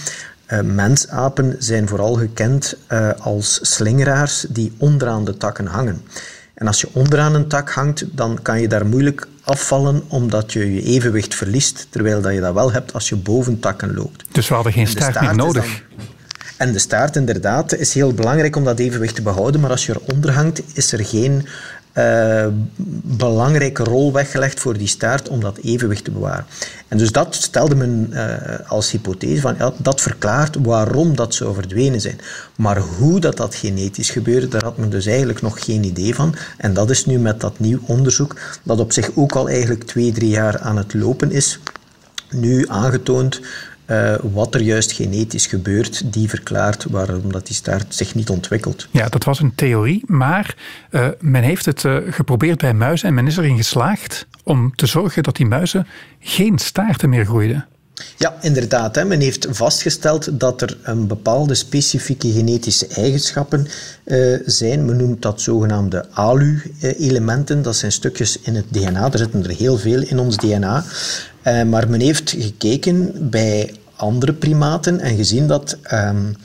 Eh, 0.46 0.60
mensapen 0.60 1.56
zijn 1.58 1.88
vooral 1.88 2.14
gekend 2.14 2.76
eh, 2.86 3.10
als 3.20 3.58
slingeraars 3.62 4.46
die 4.48 4.72
onderaan 4.78 5.24
de 5.24 5.36
takken 5.36 5.66
hangen. 5.66 6.02
En 6.60 6.66
als 6.66 6.80
je 6.80 6.88
onderaan 6.92 7.34
een 7.34 7.48
tak 7.48 7.70
hangt, 7.70 8.04
dan 8.16 8.38
kan 8.42 8.60
je 8.60 8.68
daar 8.68 8.86
moeilijk 8.86 9.26
afvallen 9.44 10.02
omdat 10.08 10.52
je 10.52 10.74
je 10.74 10.82
evenwicht 10.82 11.34
verliest, 11.34 11.86
terwijl 11.90 12.20
dat 12.20 12.32
je 12.32 12.40
dat 12.40 12.54
wel 12.54 12.72
hebt 12.72 12.92
als 12.92 13.08
je 13.08 13.16
boven 13.16 13.60
takken 13.60 13.94
loopt. 13.94 14.24
Dus 14.32 14.48
we 14.48 14.54
hadden 14.54 14.72
geen 14.72 14.86
staart, 14.86 15.10
staart 15.10 15.26
meer 15.26 15.44
nodig. 15.44 15.82
En 16.56 16.72
de 16.72 16.78
staart 16.78 17.16
inderdaad 17.16 17.74
is 17.74 17.94
heel 17.94 18.14
belangrijk 18.14 18.56
om 18.56 18.64
dat 18.64 18.78
evenwicht 18.78 19.14
te 19.14 19.22
behouden, 19.22 19.60
maar 19.60 19.70
als 19.70 19.86
je 19.86 20.00
eronder 20.02 20.32
hangt, 20.32 20.62
is 20.72 20.92
er 20.92 21.04
geen 21.04 21.46
uh, 21.94 22.46
belangrijke 23.02 23.84
rol 23.84 24.12
weggelegd 24.12 24.60
voor 24.60 24.78
die 24.78 24.86
staart 24.86 25.28
om 25.28 25.40
dat 25.40 25.58
evenwicht 25.58 26.04
te 26.04 26.10
bewaren. 26.10 26.46
En 26.88 26.98
dus 26.98 27.12
dat 27.12 27.34
stelde 27.34 27.74
men 27.74 28.10
uh, 28.12 28.34
als 28.66 28.90
hypothese 28.90 29.40
van 29.40 29.56
dat 29.76 30.00
verklaart 30.00 30.56
waarom 30.62 31.16
dat 31.16 31.34
zou 31.34 31.54
verdwenen 31.54 32.00
zijn. 32.00 32.18
Maar 32.56 32.78
hoe 32.78 33.20
dat, 33.20 33.36
dat 33.36 33.54
genetisch 33.54 34.10
gebeurde, 34.10 34.48
daar 34.48 34.64
had 34.64 34.76
men 34.76 34.90
dus 34.90 35.06
eigenlijk 35.06 35.42
nog 35.42 35.64
geen 35.64 35.84
idee 35.84 36.14
van. 36.14 36.34
En 36.56 36.74
dat 36.74 36.90
is 36.90 37.06
nu 37.06 37.18
met 37.18 37.40
dat 37.40 37.58
nieuw 37.58 37.78
onderzoek, 37.86 38.36
dat 38.62 38.80
op 38.80 38.92
zich 38.92 39.10
ook 39.14 39.32
al 39.32 39.48
eigenlijk 39.48 39.84
twee, 39.84 40.12
drie 40.12 40.30
jaar 40.30 40.58
aan 40.58 40.76
het 40.76 40.94
lopen 40.94 41.30
is, 41.30 41.58
nu 42.30 42.68
aangetoond 42.68 43.40
uh, 43.90 44.14
wat 44.32 44.54
er 44.54 44.60
juist 44.60 44.92
genetisch 44.92 45.46
gebeurt, 45.46 46.12
die 46.12 46.28
verklaart 46.28 46.84
waarom 46.84 47.32
dat 47.32 47.46
die 47.46 47.56
staart 47.56 47.94
zich 47.94 48.14
niet 48.14 48.30
ontwikkelt. 48.30 48.88
Ja, 48.90 49.08
dat 49.08 49.24
was 49.24 49.40
een 49.40 49.54
theorie, 49.54 50.02
maar 50.06 50.56
uh, 50.90 51.08
men 51.20 51.42
heeft 51.42 51.66
het 51.66 51.84
uh, 51.84 51.96
geprobeerd 52.10 52.58
bij 52.58 52.74
muizen 52.74 53.08
en 53.08 53.14
men 53.14 53.26
is 53.26 53.36
erin 53.36 53.56
geslaagd 53.56 54.26
om 54.44 54.74
te 54.74 54.86
zorgen 54.86 55.22
dat 55.22 55.36
die 55.36 55.46
muizen 55.46 55.86
geen 56.20 56.58
staarten 56.58 57.08
meer 57.08 57.24
groeiden. 57.24 57.66
Ja, 58.16 58.34
inderdaad. 58.40 58.94
Hè. 58.94 59.04
Men 59.04 59.20
heeft 59.20 59.46
vastgesteld 59.50 60.40
dat 60.40 60.62
er 60.62 60.76
een 60.82 61.06
bepaalde 61.06 61.54
specifieke 61.54 62.32
genetische 62.32 62.86
eigenschappen 62.86 63.66
uh, 64.04 64.38
zijn. 64.46 64.84
Men 64.84 64.96
noemt 64.96 65.22
dat 65.22 65.40
zogenaamde 65.40 66.08
ALU-elementen. 66.10 67.62
Dat 67.62 67.76
zijn 67.76 67.92
stukjes 67.92 68.40
in 68.40 68.54
het 68.54 68.64
DNA. 68.68 69.12
Er 69.12 69.18
zitten 69.18 69.44
er 69.44 69.56
heel 69.56 69.78
veel 69.78 70.02
in 70.02 70.18
ons 70.18 70.36
DNA. 70.36 70.84
Uh, 71.46 71.62
maar 71.62 71.90
men 71.90 72.00
heeft 72.00 72.34
gekeken 72.38 73.28
bij 73.30 73.74
andere 74.00 74.32
primaten 74.32 75.00
en 75.00 75.16
gezien 75.16 75.46
dat 75.46 75.76
um, 75.92 76.36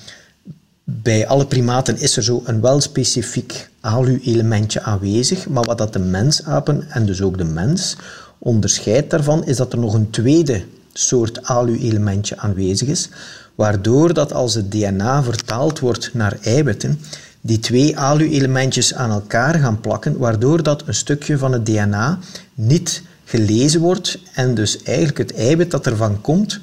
bij 0.83 1.27
alle 1.27 1.45
primaten 1.45 1.97
is 1.97 2.17
er 2.17 2.23
zo 2.23 2.41
een 2.45 2.61
wel 2.61 2.81
specifiek 2.81 3.69
ALU-elementje 3.79 4.81
aanwezig, 4.81 5.47
maar 5.47 5.63
wat 5.63 5.77
dat 5.77 5.93
de 5.93 5.99
mensapen 5.99 6.85
en 6.89 7.05
dus 7.05 7.21
ook 7.21 7.37
de 7.37 7.43
mens 7.43 7.95
onderscheidt 8.37 9.09
daarvan, 9.09 9.45
is 9.45 9.57
dat 9.57 9.73
er 9.73 9.79
nog 9.79 9.93
een 9.93 10.09
tweede 10.09 10.63
soort 10.93 11.43
ALU-elementje 11.43 12.37
aanwezig 12.37 12.87
is, 12.87 13.09
waardoor 13.55 14.13
dat 14.13 14.33
als 14.33 14.53
het 14.53 14.71
DNA 14.71 15.23
vertaald 15.23 15.79
wordt 15.79 16.13
naar 16.13 16.37
eiwitten, 16.41 16.99
die 17.41 17.59
twee 17.59 17.97
ALU-elementjes 17.97 18.93
aan 18.93 19.11
elkaar 19.11 19.55
gaan 19.55 19.79
plakken, 19.79 20.17
waardoor 20.17 20.63
dat 20.63 20.83
een 20.85 20.93
stukje 20.93 21.37
van 21.37 21.51
het 21.51 21.65
DNA 21.65 22.19
niet 22.53 23.01
gelezen 23.25 23.81
wordt 23.81 24.19
en 24.33 24.53
dus 24.53 24.83
eigenlijk 24.83 25.17
het 25.17 25.33
eiwit 25.33 25.71
dat 25.71 25.85
ervan 25.85 26.21
komt, 26.21 26.59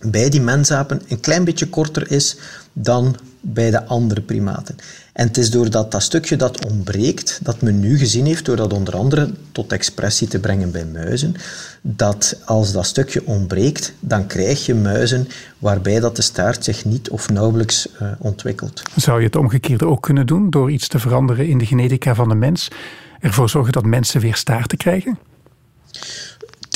bij 0.00 0.28
die 0.28 0.40
mensapen 0.40 1.02
een 1.08 1.20
klein 1.20 1.44
beetje 1.44 1.68
korter 1.68 2.10
is 2.10 2.36
dan 2.72 3.16
bij 3.40 3.70
de 3.70 3.84
andere 3.84 4.20
primaten. 4.20 4.76
En 5.12 5.26
het 5.26 5.36
is 5.36 5.50
doordat 5.50 5.92
dat 5.92 6.02
stukje 6.02 6.36
dat 6.36 6.66
ontbreekt, 6.66 7.40
dat 7.42 7.62
men 7.62 7.80
nu 7.80 7.98
gezien 7.98 8.26
heeft, 8.26 8.44
door 8.44 8.56
dat 8.56 8.72
onder 8.72 8.96
andere 8.96 9.30
tot 9.52 9.72
expressie 9.72 10.28
te 10.28 10.38
brengen 10.38 10.70
bij 10.70 10.86
muizen, 10.86 11.34
dat 11.80 12.40
als 12.44 12.72
dat 12.72 12.86
stukje 12.86 13.26
ontbreekt, 13.26 13.92
dan 14.00 14.26
krijg 14.26 14.66
je 14.66 14.74
muizen 14.74 15.28
waarbij 15.58 16.00
dat 16.00 16.16
de 16.16 16.22
staart 16.22 16.64
zich 16.64 16.84
niet 16.84 17.10
of 17.10 17.28
nauwelijks 17.28 17.88
uh, 18.02 18.08
ontwikkelt. 18.18 18.82
Zou 18.96 19.18
je 19.18 19.26
het 19.26 19.36
omgekeerde 19.36 19.86
ook 19.86 20.02
kunnen 20.02 20.26
doen 20.26 20.50
door 20.50 20.70
iets 20.70 20.88
te 20.88 20.98
veranderen 20.98 21.48
in 21.48 21.58
de 21.58 21.66
genetica 21.66 22.14
van 22.14 22.28
de 22.28 22.34
mens? 22.34 22.68
Ervoor 23.20 23.48
zorgen 23.48 23.72
dat 23.72 23.84
mensen 23.84 24.20
weer 24.20 24.36
staarten 24.36 24.78
krijgen? 24.78 25.18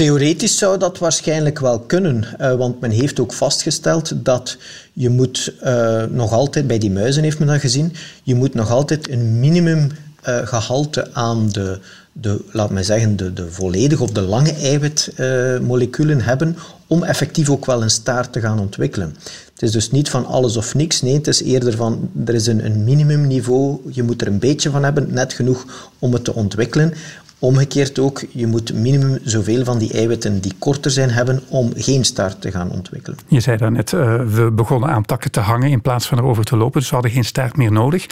Theoretisch 0.01 0.59
zou 0.59 0.79
dat 0.79 0.99
waarschijnlijk 0.99 1.59
wel 1.59 1.81
kunnen, 1.81 2.25
uh, 2.41 2.55
want 2.55 2.81
men 2.81 2.91
heeft 2.91 3.21
ook 3.21 3.33
vastgesteld 3.33 4.13
dat 4.25 4.57
je 4.93 5.09
moet 5.09 5.53
uh, 5.65 6.03
nog 6.05 6.33
altijd, 6.33 6.67
bij 6.67 6.79
die 6.79 6.91
muizen 6.91 7.23
heeft 7.23 7.39
men 7.39 7.49
dat 7.49 7.61
gezien, 7.61 7.93
je 8.23 8.35
moet 8.35 8.55
nog 8.55 8.71
altijd 8.71 9.11
een 9.11 9.41
minimum 9.41 9.91
uh, 10.29 10.47
gehalte 10.47 11.09
aan 11.13 11.49
de, 11.49 11.81
de, 12.13 12.45
laat 12.53 12.71
mij 12.71 12.83
zeggen, 12.83 13.17
de, 13.17 13.33
de 13.33 13.51
volledige 13.51 14.03
of 14.03 14.11
de 14.11 14.21
lange 14.21 14.53
eiwitmoleculen 14.53 16.21
hebben 16.21 16.57
om 16.87 17.03
effectief 17.03 17.51
ook 17.51 17.67
wel 17.67 17.83
een 17.83 17.91
staart 17.91 18.33
te 18.33 18.41
gaan 18.41 18.59
ontwikkelen. 18.59 19.17
Het 19.53 19.63
is 19.63 19.71
dus 19.71 19.91
niet 19.91 20.09
van 20.09 20.27
alles 20.27 20.57
of 20.57 20.75
niks. 20.75 21.03
Nee, 21.03 21.15
het 21.15 21.27
is 21.27 21.43
eerder 21.43 21.77
van 21.77 22.11
er 22.25 22.35
is 22.35 22.47
een, 22.47 22.65
een 22.65 22.85
minimumniveau. 22.85 23.81
Je 23.91 24.03
moet 24.03 24.21
er 24.21 24.27
een 24.27 24.39
beetje 24.39 24.71
van 24.71 24.85
hebben, 24.85 25.13
net 25.13 25.33
genoeg 25.33 25.91
om 25.99 26.13
het 26.13 26.25
te 26.25 26.35
ontwikkelen. 26.35 26.95
Omgekeerd 27.41 27.99
ook, 27.99 28.25
je 28.31 28.47
moet 28.47 28.75
minimum 28.75 29.19
zoveel 29.25 29.65
van 29.65 29.79
die 29.79 29.93
eiwitten 29.93 30.41
die 30.41 30.53
korter 30.59 30.91
zijn 30.91 31.11
hebben 31.11 31.43
om 31.49 31.73
geen 31.77 32.05
staart 32.05 32.41
te 32.41 32.51
gaan 32.51 32.71
ontwikkelen. 32.71 33.19
Je 33.29 33.41
zei 33.41 33.57
daarnet, 33.57 33.93
uh, 33.93 34.23
we 34.27 34.51
begonnen 34.51 34.89
aan 34.91 35.05
takken 35.05 35.31
te 35.31 35.41
hangen 35.41 35.71
in 35.71 35.81
plaats 35.81 36.07
van 36.07 36.19
erover 36.19 36.45
te 36.45 36.57
lopen, 36.57 36.81
dus 36.81 36.89
we 36.89 36.95
hadden 36.95 37.13
geen 37.13 37.25
staart 37.25 37.57
meer 37.57 37.73
nodig. 37.73 38.07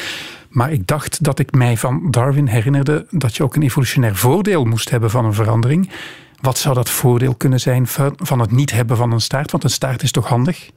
Maar 0.48 0.72
ik 0.72 0.86
dacht 0.86 1.24
dat 1.24 1.38
ik 1.38 1.52
mij 1.52 1.76
van 1.76 2.10
Darwin 2.10 2.46
herinnerde 2.46 3.06
dat 3.10 3.36
je 3.36 3.42
ook 3.42 3.56
een 3.56 3.62
evolutionair 3.62 4.16
voordeel 4.16 4.64
moest 4.64 4.90
hebben 4.90 5.10
van 5.10 5.24
een 5.24 5.34
verandering. 5.34 5.90
Wat 6.40 6.58
zou 6.58 6.74
dat 6.74 6.90
voordeel 6.90 7.34
kunnen 7.34 7.60
zijn 7.60 7.86
van 8.16 8.40
het 8.40 8.50
niet 8.50 8.70
hebben 8.70 8.96
van 8.96 9.12
een 9.12 9.20
staart? 9.20 9.50
Want 9.50 9.64
een 9.64 9.70
staart 9.70 10.02
is 10.02 10.10
toch 10.10 10.28
handig? 10.28 10.70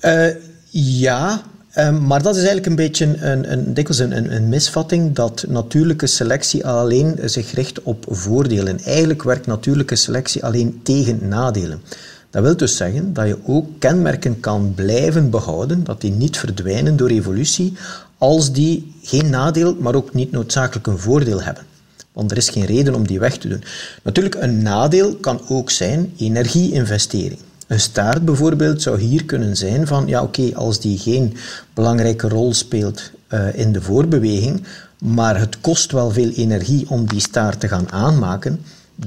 Uh, 0.00 0.26
ja, 0.70 1.42
Um, 1.78 2.06
maar 2.06 2.22
dat 2.22 2.36
is 2.36 2.40
eigenlijk 2.40 2.66
een 2.66 2.76
beetje 2.76 3.16
een, 3.18 3.52
een, 3.52 3.74
dikwijls 3.74 3.98
een, 3.98 4.34
een, 4.34 4.48
misvatting 4.48 5.14
dat 5.14 5.44
natuurlijke 5.48 6.06
selectie 6.06 6.66
alleen 6.66 7.18
zich 7.24 7.52
richt 7.52 7.82
op 7.82 8.04
voordelen. 8.08 8.80
Eigenlijk 8.80 9.22
werkt 9.22 9.46
natuurlijke 9.46 9.96
selectie 9.96 10.44
alleen 10.44 10.80
tegen 10.82 11.28
nadelen. 11.28 11.82
Dat 12.30 12.42
wil 12.42 12.56
dus 12.56 12.76
zeggen 12.76 13.12
dat 13.12 13.26
je 13.26 13.36
ook 13.46 13.66
kenmerken 13.78 14.40
kan 14.40 14.72
blijven 14.74 15.30
behouden, 15.30 15.84
dat 15.84 16.00
die 16.00 16.10
niet 16.10 16.38
verdwijnen 16.38 16.96
door 16.96 17.08
evolutie, 17.08 17.72
als 18.18 18.52
die 18.52 18.94
geen 19.02 19.30
nadeel, 19.30 19.74
maar 19.74 19.94
ook 19.94 20.14
niet 20.14 20.32
noodzakelijk 20.32 20.86
een 20.86 20.98
voordeel 20.98 21.42
hebben. 21.42 21.64
Want 22.12 22.30
er 22.30 22.36
is 22.36 22.48
geen 22.48 22.64
reden 22.66 22.94
om 22.94 23.06
die 23.06 23.18
weg 23.18 23.36
te 23.36 23.48
doen. 23.48 23.64
Natuurlijk, 24.02 24.34
een 24.34 24.62
nadeel 24.62 25.14
kan 25.14 25.40
ook 25.48 25.70
zijn 25.70 26.12
energieinvestering. 26.16 27.40
Een 27.72 27.80
staart 27.80 28.24
bijvoorbeeld 28.24 28.82
zou 28.82 29.00
hier 29.00 29.24
kunnen 29.24 29.56
zijn 29.56 29.86
van, 29.86 30.06
ja 30.06 30.22
oké, 30.22 30.50
als 30.54 30.80
die 30.80 30.98
geen 30.98 31.36
belangrijke 31.74 32.28
rol 32.28 32.54
speelt 32.54 33.10
uh, 33.28 33.58
in 33.58 33.72
de 33.72 33.82
voorbeweging, 33.82 34.62
maar 34.98 35.38
het 35.38 35.60
kost 35.60 35.92
wel 35.92 36.10
veel 36.10 36.30
energie 36.30 36.86
om 36.88 37.08
die 37.08 37.20
staart 37.20 37.60
te 37.60 37.68
gaan 37.68 37.92
aanmaken, 37.92 38.60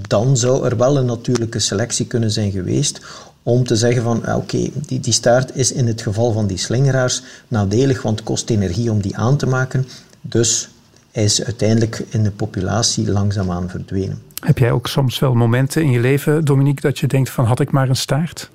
dan 0.07 0.37
zou 0.37 0.65
er 0.65 0.77
wel 0.77 0.97
een 0.97 1.05
natuurlijke 1.05 1.59
selectie 1.59 2.05
kunnen 2.05 2.31
zijn 2.31 2.51
geweest 2.51 3.01
om 3.43 3.63
te 3.63 3.75
zeggen 3.75 4.03
van, 4.03 4.17
oké, 4.17 4.31
okay, 4.31 4.71
die, 4.85 4.99
die 4.99 5.13
staart 5.13 5.55
is 5.55 5.71
in 5.71 5.87
het 5.87 6.01
geval 6.01 6.31
van 6.31 6.47
die 6.47 6.57
slingeraars 6.57 7.21
nadelig, 7.47 8.01
want 8.01 8.19
het 8.19 8.27
kost 8.27 8.49
energie 8.49 8.91
om 8.91 9.01
die 9.01 9.17
aan 9.17 9.37
te 9.37 9.47
maken. 9.47 9.87
Dus 10.21 10.69
is 11.11 11.43
uiteindelijk 11.43 12.05
in 12.09 12.23
de 12.23 12.31
populatie 12.31 13.11
langzaamaan 13.11 13.69
verdwenen. 13.69 14.21
Heb 14.39 14.57
jij 14.57 14.71
ook 14.71 14.87
soms 14.87 15.19
wel 15.19 15.33
momenten 15.33 15.81
in 15.81 15.91
je 15.91 15.99
leven, 15.99 16.45
Dominique, 16.45 16.81
dat 16.81 16.99
je 16.99 17.07
denkt 17.07 17.29
van 17.29 17.45
had 17.45 17.59
ik 17.59 17.71
maar 17.71 17.89
een 17.89 17.95
staart? 17.95 18.53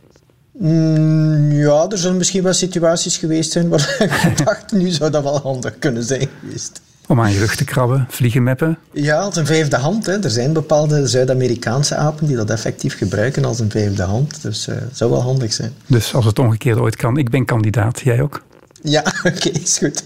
Mm, 0.63 1.53
ja, 1.53 1.87
er 1.89 1.99
zullen 1.99 2.17
misschien 2.17 2.43
wel 2.43 2.53
situaties 2.53 3.17
geweest 3.17 3.53
zijn 3.53 3.69
waar 3.69 3.97
ik 4.29 4.45
dacht, 4.45 4.73
nu 4.73 4.89
zou 4.91 5.11
dat 5.11 5.23
wel 5.23 5.41
handig 5.41 5.79
kunnen 5.79 6.03
zijn 6.03 6.29
geweest. 6.41 6.81
Om 7.07 7.21
aan 7.21 7.33
je 7.33 7.39
rug 7.39 7.57
te 7.57 7.65
krabben, 7.65 8.07
vliegen 8.09 8.43
meppen? 8.43 8.79
Ja, 8.93 9.19
als 9.19 9.37
een 9.37 9.47
vijfde 9.47 9.77
hand. 9.77 10.07
Hè. 10.07 10.23
Er 10.23 10.31
zijn 10.31 10.53
bepaalde 10.53 11.07
Zuid-Amerikaanse 11.07 11.95
apen 11.95 12.27
die 12.27 12.37
dat 12.37 12.51
effectief 12.51 12.97
gebruiken 12.97 13.45
als 13.45 13.61
een 13.61 13.71
vijfde 13.71 14.03
hand. 14.03 14.43
Dus 14.43 14.69
uh, 14.69 14.75
het 14.75 14.97
zou 14.97 15.11
wel 15.11 15.23
handig 15.23 15.53
zijn. 15.53 15.73
Dus 15.87 16.15
als 16.15 16.25
het 16.25 16.39
omgekeerd 16.39 16.79
ooit 16.79 16.97
kan, 16.97 17.17
ik 17.17 17.31
ben 17.31 17.45
kandidaat. 17.45 18.01
Jij 18.01 18.21
ook? 18.23 18.43
Ja, 18.83 19.01
oké, 19.25 19.29
okay, 19.29 19.63
is 19.63 19.79
goed. 19.79 20.05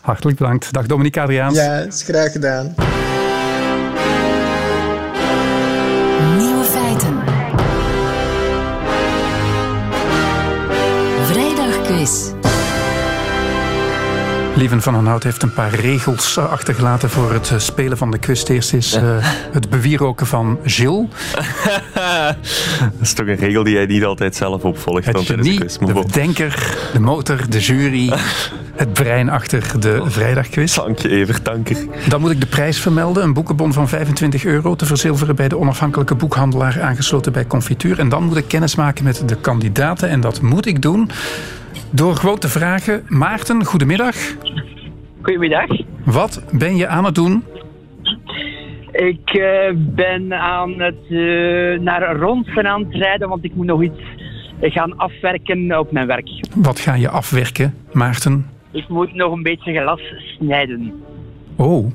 Hartelijk 0.00 0.38
bedankt. 0.38 0.72
Dag 0.72 0.86
Dominique 0.86 1.22
Adriaans. 1.22 1.56
Ja, 1.56 1.78
is 1.78 2.02
graag 2.02 2.32
gedaan. 2.32 2.74
Lieven 14.60 14.82
van 14.82 15.06
Hout 15.06 15.22
heeft 15.22 15.42
een 15.42 15.52
paar 15.52 15.74
regels 15.74 16.38
achtergelaten 16.38 17.10
voor 17.10 17.32
het 17.32 17.52
spelen 17.56 17.96
van 17.96 18.10
de 18.10 18.18
quiz. 18.18 18.44
Eerst 18.44 18.72
is 18.72 18.96
uh, 18.96 19.02
het 19.52 19.70
bewieroken 19.70 20.26
van 20.26 20.58
Gilles. 20.64 21.06
dat 21.94 23.00
is 23.00 23.12
toch 23.12 23.26
een 23.26 23.36
regel 23.36 23.64
die 23.64 23.74
jij 23.74 23.86
niet 23.86 24.04
altijd 24.04 24.36
zelf 24.36 24.62
opvolgt. 24.62 25.06
Het 25.06 25.18
genie, 25.18 25.58
de, 25.58 25.86
de 25.86 25.92
bedenker, 25.92 26.76
de 26.92 27.00
motor, 27.00 27.50
de 27.50 27.58
jury, 27.58 28.12
het 28.82 28.92
brein 28.92 29.30
achter 29.30 29.80
de 29.80 30.02
vrijdagquiz. 30.04 30.74
Dank 30.74 30.98
je, 30.98 31.08
Evert, 31.08 31.44
dank 31.44 31.68
je. 31.68 31.88
Dan 32.08 32.20
moet 32.20 32.30
ik 32.30 32.40
de 32.40 32.46
prijs 32.46 32.80
vermelden. 32.80 33.22
Een 33.22 33.32
boekenbon 33.32 33.72
van 33.72 33.88
25 33.88 34.44
euro 34.44 34.76
te 34.76 34.86
verzilveren 34.86 35.36
bij 35.36 35.48
de 35.48 35.58
onafhankelijke 35.58 36.14
boekhandelaar 36.14 36.82
aangesloten 36.82 37.32
bij 37.32 37.46
Confituur. 37.46 37.98
En 37.98 38.08
dan 38.08 38.24
moet 38.24 38.36
ik 38.36 38.48
kennis 38.48 38.74
maken 38.74 39.04
met 39.04 39.28
de 39.28 39.36
kandidaten. 39.36 40.08
En 40.08 40.20
dat 40.20 40.40
moet 40.40 40.66
ik 40.66 40.82
doen 40.82 41.10
door 41.90 42.16
gewoon 42.16 42.38
te 42.38 42.48
vragen. 42.48 43.04
Maarten, 43.08 43.64
goedemiddag. 43.64 44.16
Goedemiddag. 45.22 45.66
Wat 46.04 46.42
ben 46.52 46.76
je 46.76 46.86
aan 46.86 47.04
het 47.04 47.14
doen? 47.14 47.44
Ik 48.92 49.32
uh, 49.32 49.46
ben 49.76 50.32
aan 50.32 50.80
het 50.80 51.04
uh, 51.08 51.80
naar 51.80 52.16
Ronsen 52.16 52.66
aan 52.66 52.84
het 52.84 52.94
rijden, 52.94 53.28
want 53.28 53.44
ik 53.44 53.54
moet 53.54 53.66
nog 53.66 53.82
iets 53.82 54.00
gaan 54.60 54.96
afwerken 54.96 55.78
op 55.78 55.92
mijn 55.92 56.06
werk. 56.06 56.28
Wat 56.54 56.80
ga 56.80 56.94
je 56.94 57.08
afwerken, 57.08 57.74
Maarten? 57.92 58.46
Ik 58.70 58.88
moet 58.88 59.14
nog 59.14 59.32
een 59.32 59.42
beetje 59.42 59.80
glas 59.80 60.00
snijden. 60.38 61.02
Oh, 61.56 61.92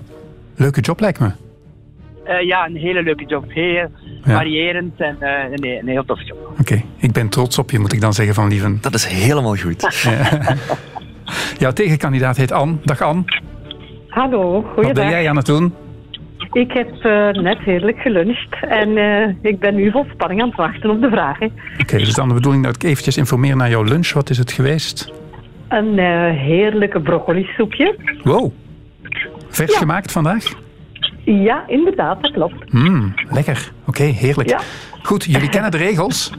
Leuke 0.56 0.82
job 0.82 1.00
lijkt 1.00 1.20
me. 1.20 1.32
Eh, 2.24 2.42
ja, 2.42 2.66
een 2.66 2.76
hele 2.76 3.04
leuke 3.04 3.26
job. 3.26 3.46
Heel 3.48 3.88
Ja. 4.26 4.36
variërend 4.36 5.00
en 5.02 5.18
eh, 5.20 5.60
nee, 5.60 5.80
een 5.80 5.88
heel 5.88 6.04
job. 6.06 6.56
Oké, 6.60 6.82
ik 6.98 7.12
ben 7.12 7.30
trots 7.30 7.58
op 7.58 7.72
je, 7.72 7.80
moet 7.80 7.94
ik 7.94 8.02
dan 8.02 8.14
zeggen 8.14 8.36
van 8.36 8.48
Lieven. 8.48 8.78
Dat 8.82 8.94
is 8.94 9.06
helemaal 9.06 9.56
goed. 9.56 10.02
Ja. 10.04 10.56
Jouw 11.58 11.72
tegenkandidaat 11.72 12.38
heet 12.38 12.52
Anne. 12.52 12.76
Dag 12.84 13.02
Anne. 13.02 13.24
Hallo, 14.08 14.52
Wat 14.54 14.64
ben 14.76 14.84
goeiedag. 14.84 15.10
jij 15.10 15.30
aan 15.30 15.36
het 15.36 15.46
doen? 15.46 15.74
Ik 16.52 16.72
heb 16.72 16.90
eh, 17.04 17.30
net 17.44 17.58
heerlijk 17.60 17.98
geluncht 18.00 18.56
en 18.62 18.98
eh, 18.98 19.36
ik 19.42 19.60
ben 19.60 19.76
nu 19.76 19.92
vol 19.92 20.06
spanning 20.14 20.42
aan 20.42 20.48
het 20.48 20.58
wachten 20.58 20.90
op 20.90 21.02
de 21.02 21.10
vragen. 21.10 21.52
Oké, 21.82 21.98
dus 21.98 22.14
dan 22.14 22.28
de 22.28 22.34
bedoeling 22.34 22.64
dat 22.64 22.76
ik 22.76 22.84
eventjes 22.84 23.18
informeer 23.18 23.56
naar 23.56 23.70
jouw 23.70 23.84
lunch. 23.84 24.14
Wat 24.14 24.30
is 24.30 24.38
het 24.38 24.52
geweest? 24.52 25.12
Een 25.68 26.00
eh, 26.00 26.40
heerlijke 26.40 27.00
broccoli 27.00 27.48
soepje. 27.58 27.96
Wow. 28.24 28.52
Vers 29.50 29.76
gemaakt 29.78 30.12
vandaag? 30.12 30.44
Ja, 31.26 31.64
inderdaad, 31.68 32.22
dat 32.22 32.32
klopt. 32.32 32.74
Mmm, 32.74 33.14
lekker. 33.30 33.72
Oké, 33.86 34.04
heerlijk. 34.04 34.50
Ja. 34.50 34.60
Goed, 35.04 35.24
jullie 35.24 35.50
kennen 35.50 35.72
de 35.72 35.78
regels. 35.78 36.32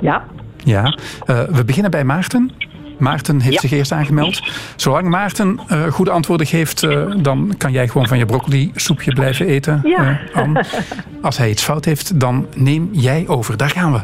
Ja. 0.00 0.24
Ja. 0.64 0.98
Eh, 1.26 1.42
we 1.42 1.64
beginnen 1.64 1.90
bij 1.90 2.04
Maarten. 2.04 2.50
Maarten 2.98 3.40
heeft 3.40 3.60
zich 3.60 3.70
eerst 3.72 3.92
aangemeld. 3.92 4.42
Zolang 4.76 5.08
Maarten 5.08 5.60
eh, 5.68 5.86
goede 5.86 6.10
antwoorden 6.10 6.46
geeft, 6.46 6.82
eh, 6.82 7.06
dan 7.16 7.54
kan 7.58 7.72
jij 7.72 7.88
gewoon 7.88 8.08
van 8.08 8.18
je 8.18 8.26
broccoli 8.26 8.70
soepje 8.74 9.12
blijven 9.12 9.46
eten. 9.46 9.80
Ja. 9.84 10.20
Anne. 10.32 10.64
Als 11.22 11.38
hij 11.38 11.50
iets 11.50 11.62
fout 11.62 11.84
heeft, 11.84 12.20
dan 12.20 12.46
neem 12.54 12.88
jij 12.92 13.24
over. 13.28 13.56
Daar 13.56 13.70
gaan 13.70 13.92
we. 13.92 14.00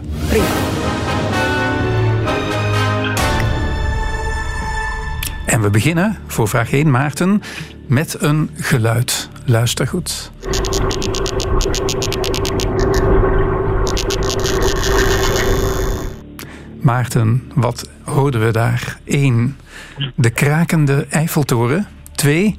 En 5.46 5.60
we 5.60 5.70
beginnen 5.70 6.16
voor 6.26 6.48
vraag 6.48 6.72
1, 6.72 6.90
Maarten, 6.90 7.42
met 7.88 8.22
een 8.22 8.50
geluid. 8.54 9.30
Luister 9.44 9.86
goed. 9.86 10.32
Maarten, 16.80 17.50
wat 17.54 17.90
hoorden 18.04 18.44
we 18.44 18.52
daar? 18.52 18.98
1. 19.04 19.56
De 20.14 20.30
krakende 20.30 21.06
Eiffeltoren. 21.10 21.86
2. 22.14 22.56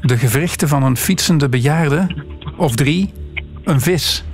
De 0.00 0.16
gewrichten 0.16 0.68
van 0.68 0.82
een 0.82 0.96
fietsende 0.96 1.48
bejaarde. 1.48 2.24
Of 2.56 2.74
3. 2.74 3.12
Een 3.64 3.80
vis. 3.80 4.24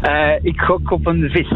Eh, 0.00 0.32
ik 0.42 0.60
gok 0.60 0.90
op 0.90 1.06
een 1.06 1.30
vis. 1.30 1.48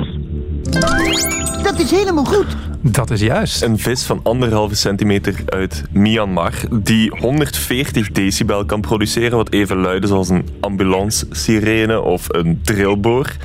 Dat 1.63 1.79
is 1.79 1.91
helemaal 1.91 2.25
goed. 2.25 2.68
Dat 2.81 3.11
is 3.11 3.21
juist. 3.21 3.63
Een 3.63 3.79
vis 3.79 4.03
van 4.03 4.21
anderhalve 4.23 4.75
centimeter 4.75 5.35
uit 5.47 5.85
Myanmar 5.91 6.55
die 6.71 7.11
140 7.19 8.11
decibel 8.11 8.65
kan 8.65 8.81
produceren, 8.81 9.37
wat 9.37 9.53
even 9.53 9.77
luid 9.77 10.05
is 10.05 10.11
als 10.11 10.29
een 10.29 10.49
ambulance-sirene 10.61 12.01
of 12.01 12.25
een 12.29 12.61
drillboor. 12.65 13.37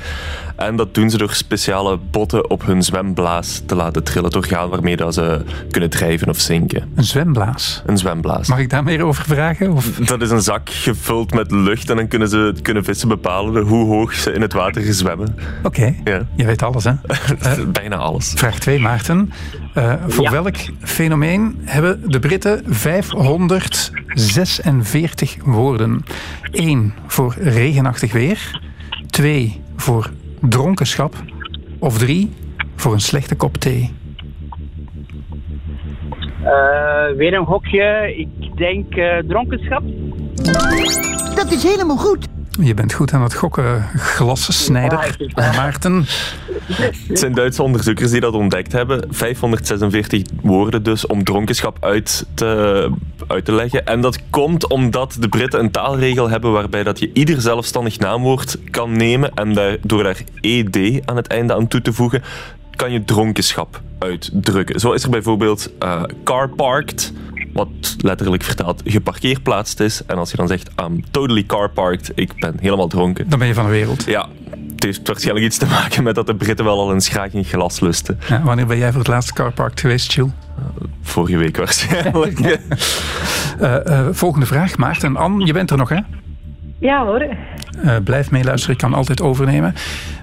En 0.56 0.76
dat 0.76 0.94
doen 0.94 1.10
ze 1.10 1.18
door 1.18 1.32
speciale 1.34 1.98
botten 2.10 2.50
op 2.50 2.66
hun 2.66 2.82
zwemblaas 2.82 3.62
te 3.66 3.74
laten 3.74 4.04
trillen, 4.04 4.24
het 4.24 4.36
orgaan 4.36 4.68
waarmee 4.68 4.96
dat 4.96 5.14
ze 5.14 5.42
kunnen 5.70 5.90
drijven 5.90 6.28
of 6.28 6.38
zinken. 6.40 6.90
Een 6.94 7.04
zwemblaas. 7.04 7.82
Een 7.86 7.98
zwemblaas. 7.98 8.48
Mag 8.48 8.58
ik 8.58 8.70
daar 8.70 8.82
meer 8.82 9.02
over 9.04 9.24
vragen? 9.24 9.72
Of? 9.72 9.86
Dat 9.90 10.22
is 10.22 10.30
een 10.30 10.42
zak 10.42 10.70
gevuld 10.70 11.34
met 11.34 11.50
lucht 11.50 11.90
en 11.90 11.96
dan 11.96 12.08
kunnen, 12.08 12.28
ze, 12.28 12.54
kunnen 12.62 12.84
vissen 12.84 13.08
bepalen 13.08 13.62
hoe 13.62 13.86
hoog 13.86 14.14
ze 14.14 14.32
in 14.32 14.40
het 14.40 14.52
water 14.52 14.94
zwemmen. 14.94 15.36
Oké, 15.62 15.94
Ja. 16.04 16.26
je 16.36 16.44
weet 16.44 16.62
alles 16.62 16.84
hè? 16.84 16.92
Bijna 17.72 17.96
alles. 17.96 18.32
Vraag 18.36 18.58
2, 18.58 18.78
Maarten. 18.80 19.32
Eh, 19.74 19.92
voor 20.08 20.24
Ja. 20.24 20.30
welk 20.30 20.56
fenomeen 20.82 21.56
hebben 21.64 22.02
de 22.10 22.18
Britten 22.18 22.62
546 22.66 25.36
woorden? 25.44 26.04
1 26.50 26.94
voor 27.06 27.34
regenachtig 27.38 28.12
weer. 28.12 28.60
2 29.10 29.60
voor 29.76 30.10
dronkenschap. 30.48 31.14
Of 31.78 31.98
3 31.98 32.32
voor 32.76 32.92
een 32.92 33.00
slechte 33.00 33.34
kop 33.34 33.56
thee. 33.56 33.92
Eh, 36.44 37.16
weer 37.16 37.34
een 37.34 37.46
gokje. 37.46 38.14
Ik 38.16 38.56
denk 38.56 38.94
eh, 38.94 39.18
dronkenschap. 39.18 39.82
Dat 41.34 41.52
is 41.52 41.62
helemaal 41.62 41.96
goed. 41.96 42.33
Je 42.60 42.74
bent 42.74 42.92
goed 42.92 43.12
aan 43.12 43.22
het 43.22 43.34
gokken, 43.34 43.88
glassensnijder. 43.96 45.16
Maarten. 45.34 46.04
Het 47.08 47.18
zijn 47.18 47.34
Duitse 47.34 47.62
onderzoekers 47.62 48.10
die 48.10 48.20
dat 48.20 48.34
ontdekt 48.34 48.72
hebben. 48.72 49.04
546 49.10 50.22
woorden 50.42 50.82
dus 50.82 51.06
om 51.06 51.24
dronkenschap 51.24 51.76
uit 51.80 52.26
te, 52.34 52.90
uit 53.26 53.44
te 53.44 53.52
leggen. 53.52 53.86
En 53.86 54.00
dat 54.00 54.18
komt 54.30 54.68
omdat 54.68 55.16
de 55.20 55.28
Britten 55.28 55.60
een 55.60 55.70
taalregel 55.70 56.28
hebben 56.28 56.52
waarbij 56.52 56.82
dat 56.82 56.98
je 56.98 57.10
ieder 57.12 57.40
zelfstandig 57.40 57.98
naamwoord 57.98 58.58
kan 58.70 58.96
nemen 58.96 59.34
en 59.34 59.54
daar, 59.54 59.76
door 59.82 60.02
daar 60.02 60.22
ed 60.40 61.00
aan 61.04 61.16
het 61.16 61.26
einde 61.26 61.54
aan 61.54 61.68
toe 61.68 61.82
te 61.82 61.92
voegen, 61.92 62.22
kan 62.76 62.92
je 62.92 63.04
dronkenschap 63.04 63.80
uitdrukken. 63.98 64.80
Zo 64.80 64.92
is 64.92 65.02
er 65.02 65.10
bijvoorbeeld 65.10 65.70
eh, 65.78 66.02
car 66.24 66.48
parked, 66.48 67.12
wat 67.54 67.96
letterlijk 67.98 68.42
vertaald 68.42 68.82
geparkeerplaatst 68.84 69.80
is. 69.80 70.04
En 70.06 70.16
als 70.16 70.30
je 70.30 70.36
dan 70.36 70.48
zegt, 70.48 70.70
I'm 70.82 71.04
totally 71.10 71.44
car 71.44 71.70
parked, 71.70 72.12
ik 72.14 72.32
ben 72.36 72.54
helemaal 72.60 72.88
dronken. 72.88 73.28
Dan 73.28 73.38
ben 73.38 73.48
je 73.48 73.54
van 73.54 73.64
de 73.64 73.70
wereld. 73.70 74.04
Ja, 74.04 74.28
het 74.74 74.84
heeft 74.84 75.06
waarschijnlijk 75.06 75.46
iets 75.46 75.58
te 75.58 75.66
maken 75.66 76.02
met 76.02 76.14
dat 76.14 76.26
de 76.26 76.34
Britten 76.34 76.64
wel 76.64 76.78
al 76.78 76.90
een 76.90 77.00
schraag 77.00 77.32
in 77.32 77.44
glas 77.44 77.80
lusten. 77.80 78.18
Ja, 78.28 78.42
wanneer 78.42 78.66
ben 78.66 78.78
jij 78.78 78.90
voor 78.90 79.00
het 79.00 79.08
laatste 79.08 79.32
carpark 79.32 79.80
geweest, 79.80 80.12
Chill? 80.12 80.30
Vorige 81.02 81.36
week 81.36 81.56
waarschijnlijk. 81.56 82.38
Eh, 83.58 83.86
eh, 83.86 84.06
volgende 84.10 84.46
vraag, 84.46 84.76
Maarten 84.76 85.08
en 85.08 85.16
Anne, 85.16 85.46
je 85.46 85.52
bent 85.52 85.70
er 85.70 85.76
nog 85.76 85.88
hè? 85.88 85.98
Ja 86.78 87.04
hoor. 87.04 87.26
Eh, 87.82 87.96
blijf 88.04 88.30
meeluisteren, 88.30 88.74
ik 88.74 88.80
kan 88.80 88.94
altijd 88.94 89.20
overnemen. 89.20 89.74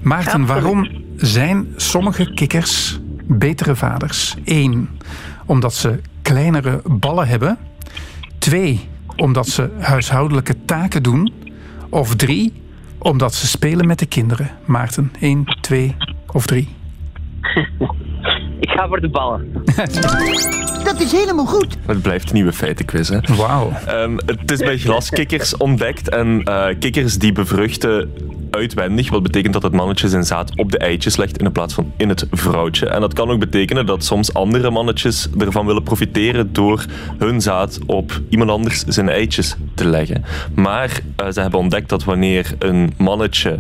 Maarten, 0.02 0.46
waarom 0.46 0.89
zijn 1.15 1.67
sommige 1.76 2.34
kikkers 2.34 3.00
betere 3.26 3.76
vaders? 3.76 4.36
Eén, 4.46 4.89
omdat 5.46 5.74
ze 5.74 6.00
kleinere 6.21 6.81
ballen 6.86 7.27
hebben. 7.27 7.57
Twee, 8.38 8.89
omdat 9.15 9.47
ze 9.47 9.69
huishoudelijke 9.79 10.65
taken 10.65 11.03
doen. 11.03 11.34
Of 11.89 12.15
drie, 12.15 12.53
omdat 12.97 13.34
ze 13.34 13.47
spelen 13.47 13.88
met 13.88 13.99
de 13.99 14.05
kinderen. 14.05 14.49
Maarten, 14.65 15.12
één, 15.19 15.45
twee 15.62 15.95
of 16.31 16.45
drie. 16.45 16.69
Ik 18.60 18.69
ga 18.69 18.88
voor 18.88 19.01
de 19.01 19.10
ballen. 19.10 19.51
Dat 20.84 20.99
is 20.99 21.12
helemaal 21.12 21.45
goed. 21.45 21.77
Het 21.86 22.01
blijft 22.01 22.27
een 22.27 22.34
nieuwe 22.34 22.53
feitenquiz, 22.53 23.10
hè? 23.10 23.19
Wauw. 23.36 23.71
Ehm, 23.86 24.17
het 24.25 24.51
is 24.51 24.60
bij 24.60 24.77
glaskikkers 24.77 25.57
ontdekt 25.57 26.10
en 26.10 26.43
eh, 26.43 26.65
kikkers 26.79 27.17
die 27.17 27.31
bevruchten 27.31 28.13
uitwendig, 28.52 29.10
wat 29.10 29.24
betekent 29.24 29.54
dat 29.54 29.64
het 29.64 29.74
mannetje 29.74 30.10
zijn 30.10 30.24
zaad 30.24 30.52
op 30.56 30.72
de 30.72 30.78
eitjes 30.78 31.18
legt 31.18 31.38
in 31.38 31.52
plaats 31.52 31.74
van 31.74 31.92
in 31.98 32.10
het 32.10 32.28
vrouwtje. 32.32 32.88
En 32.88 33.02
dat 33.02 33.14
kan 33.14 33.30
ook 33.30 33.40
betekenen 33.40 33.86
dat 33.86 34.04
soms 34.04 34.34
andere 34.34 34.70
mannetjes 34.72 35.28
ervan 35.38 35.66
willen 35.66 35.84
profiteren 35.84 36.54
door 36.54 36.86
hun 37.18 37.42
zaad 37.42 37.80
op 37.86 38.22
iemand 38.30 38.50
anders 38.50 38.84
zijn 38.84 39.10
eitjes 39.10 39.56
te 39.76 39.86
leggen. 39.86 40.24
Maar 40.56 41.00
eh, 41.16 41.32
ze 41.32 41.42
hebben 41.42 41.60
ontdekt 41.60 41.90
dat 41.90 42.04
wanneer 42.04 42.56
een 42.60 42.94
mannetje 42.98 43.60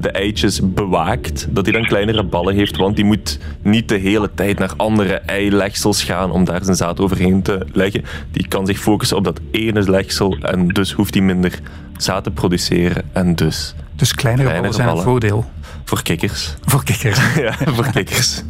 de 0.00 0.10
eitjes 0.10 0.60
bewaakt, 0.74 1.46
dat 1.50 1.64
hij 1.64 1.74
dan 1.74 1.84
kleinere 1.86 2.24
ballen 2.24 2.54
heeft, 2.54 2.76
want 2.76 2.96
die 2.96 3.04
moet 3.04 3.38
niet 3.62 3.88
de 3.88 3.96
hele 3.96 4.30
tijd 4.34 4.58
naar 4.58 4.72
andere 4.76 5.14
eilegsels 5.14 6.04
gaan 6.04 6.30
om 6.30 6.44
daar 6.44 6.64
zijn 6.64 6.76
zaad 6.76 7.00
overheen 7.00 7.42
te 7.42 7.66
leggen. 7.72 8.04
Die 8.30 8.48
kan 8.48 8.66
zich 8.66 8.78
focussen 8.78 9.16
op 9.16 9.24
dat 9.24 9.40
ene 9.50 9.90
legsel 9.90 10.36
en 10.40 10.68
dus 10.68 10.92
hoeft 10.92 11.14
hij 11.14 11.22
minder 11.22 11.60
zaad 11.96 12.24
te 12.24 12.30
produceren 12.30 13.04
en 13.12 13.34
dus... 13.34 13.74
Dus 14.02 14.14
kleinere, 14.14 14.52
ballen 14.52 14.74
zijn 14.74 14.88
een 14.88 15.02
voordeel. 15.02 15.44
Voor 15.84 16.02
kikkers. 16.02 16.54
Voor 16.64 16.84
kikkers. 16.84 17.34
ja, 17.44 17.52
voor 17.52 17.90
kikkers. 17.90 18.42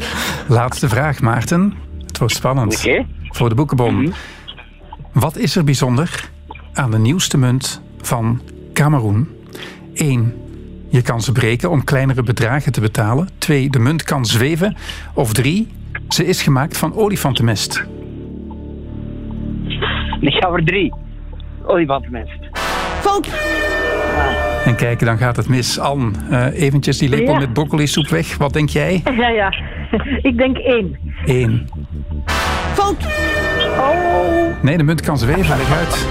Laatste 0.48 0.88
vraag, 0.88 1.20
Maarten. 1.20 1.74
Het 2.06 2.18
wordt 2.18 2.34
spannend. 2.34 2.88
Voor 3.28 3.48
de 3.48 3.54
boekenbon. 3.54 4.12
Wat 5.12 5.36
is 5.36 5.56
er 5.56 5.64
bijzonder 5.64 6.28
aan 6.72 6.90
de 6.90 6.98
nieuwste 6.98 7.38
munt 7.38 7.82
van 8.00 8.42
Cameroen? 8.72 9.28
1. 9.94 10.34
Je 10.88 11.02
kan 11.02 11.20
ze 11.20 11.32
breken 11.32 11.70
om 11.70 11.84
kleinere 11.84 12.22
bedragen 12.22 12.72
te 12.72 12.80
betalen. 12.80 13.28
2. 13.38 13.70
De 13.70 13.78
munt 13.78 14.02
kan 14.02 14.26
zweven. 14.26 14.76
Of 15.14 15.32
3. 15.32 15.72
Ze 16.08 16.26
is 16.26 16.42
gemaakt 16.42 16.78
van 16.78 16.94
olifantenmest. 16.94 17.84
Ik 20.20 20.32
ga 20.32 20.48
voor 20.48 20.64
drie. 20.64 20.94
Olifantenmest. 21.66 22.38
Fout. 23.00 23.30
En 24.64 24.76
kijk, 24.76 25.00
dan 25.04 25.18
gaat 25.18 25.36
het 25.36 25.48
mis. 25.48 25.78
Anne, 25.78 26.10
eh, 26.30 26.62
eventjes 26.62 26.98
die 26.98 27.08
lepel 27.08 27.32
Ja. 27.32 27.38
met 27.38 27.52
broccoli 27.52 27.86
soep 27.86 28.08
weg. 28.08 28.36
Wat 28.36 28.52
denk 28.52 28.68
jij? 28.68 29.02
Ja, 29.16 29.28
ja. 29.28 29.52
Ik 30.22 30.38
denk 30.38 30.56
één. 30.56 30.96
1. 31.24 31.68
Fout. 32.72 32.96
Oh. 33.78 34.62
Nee, 34.62 34.76
de 34.76 34.82
munt 34.82 35.00
kan 35.00 35.18
zweven. 35.18 35.56
Leg 35.56 35.72
uit. 35.78 36.06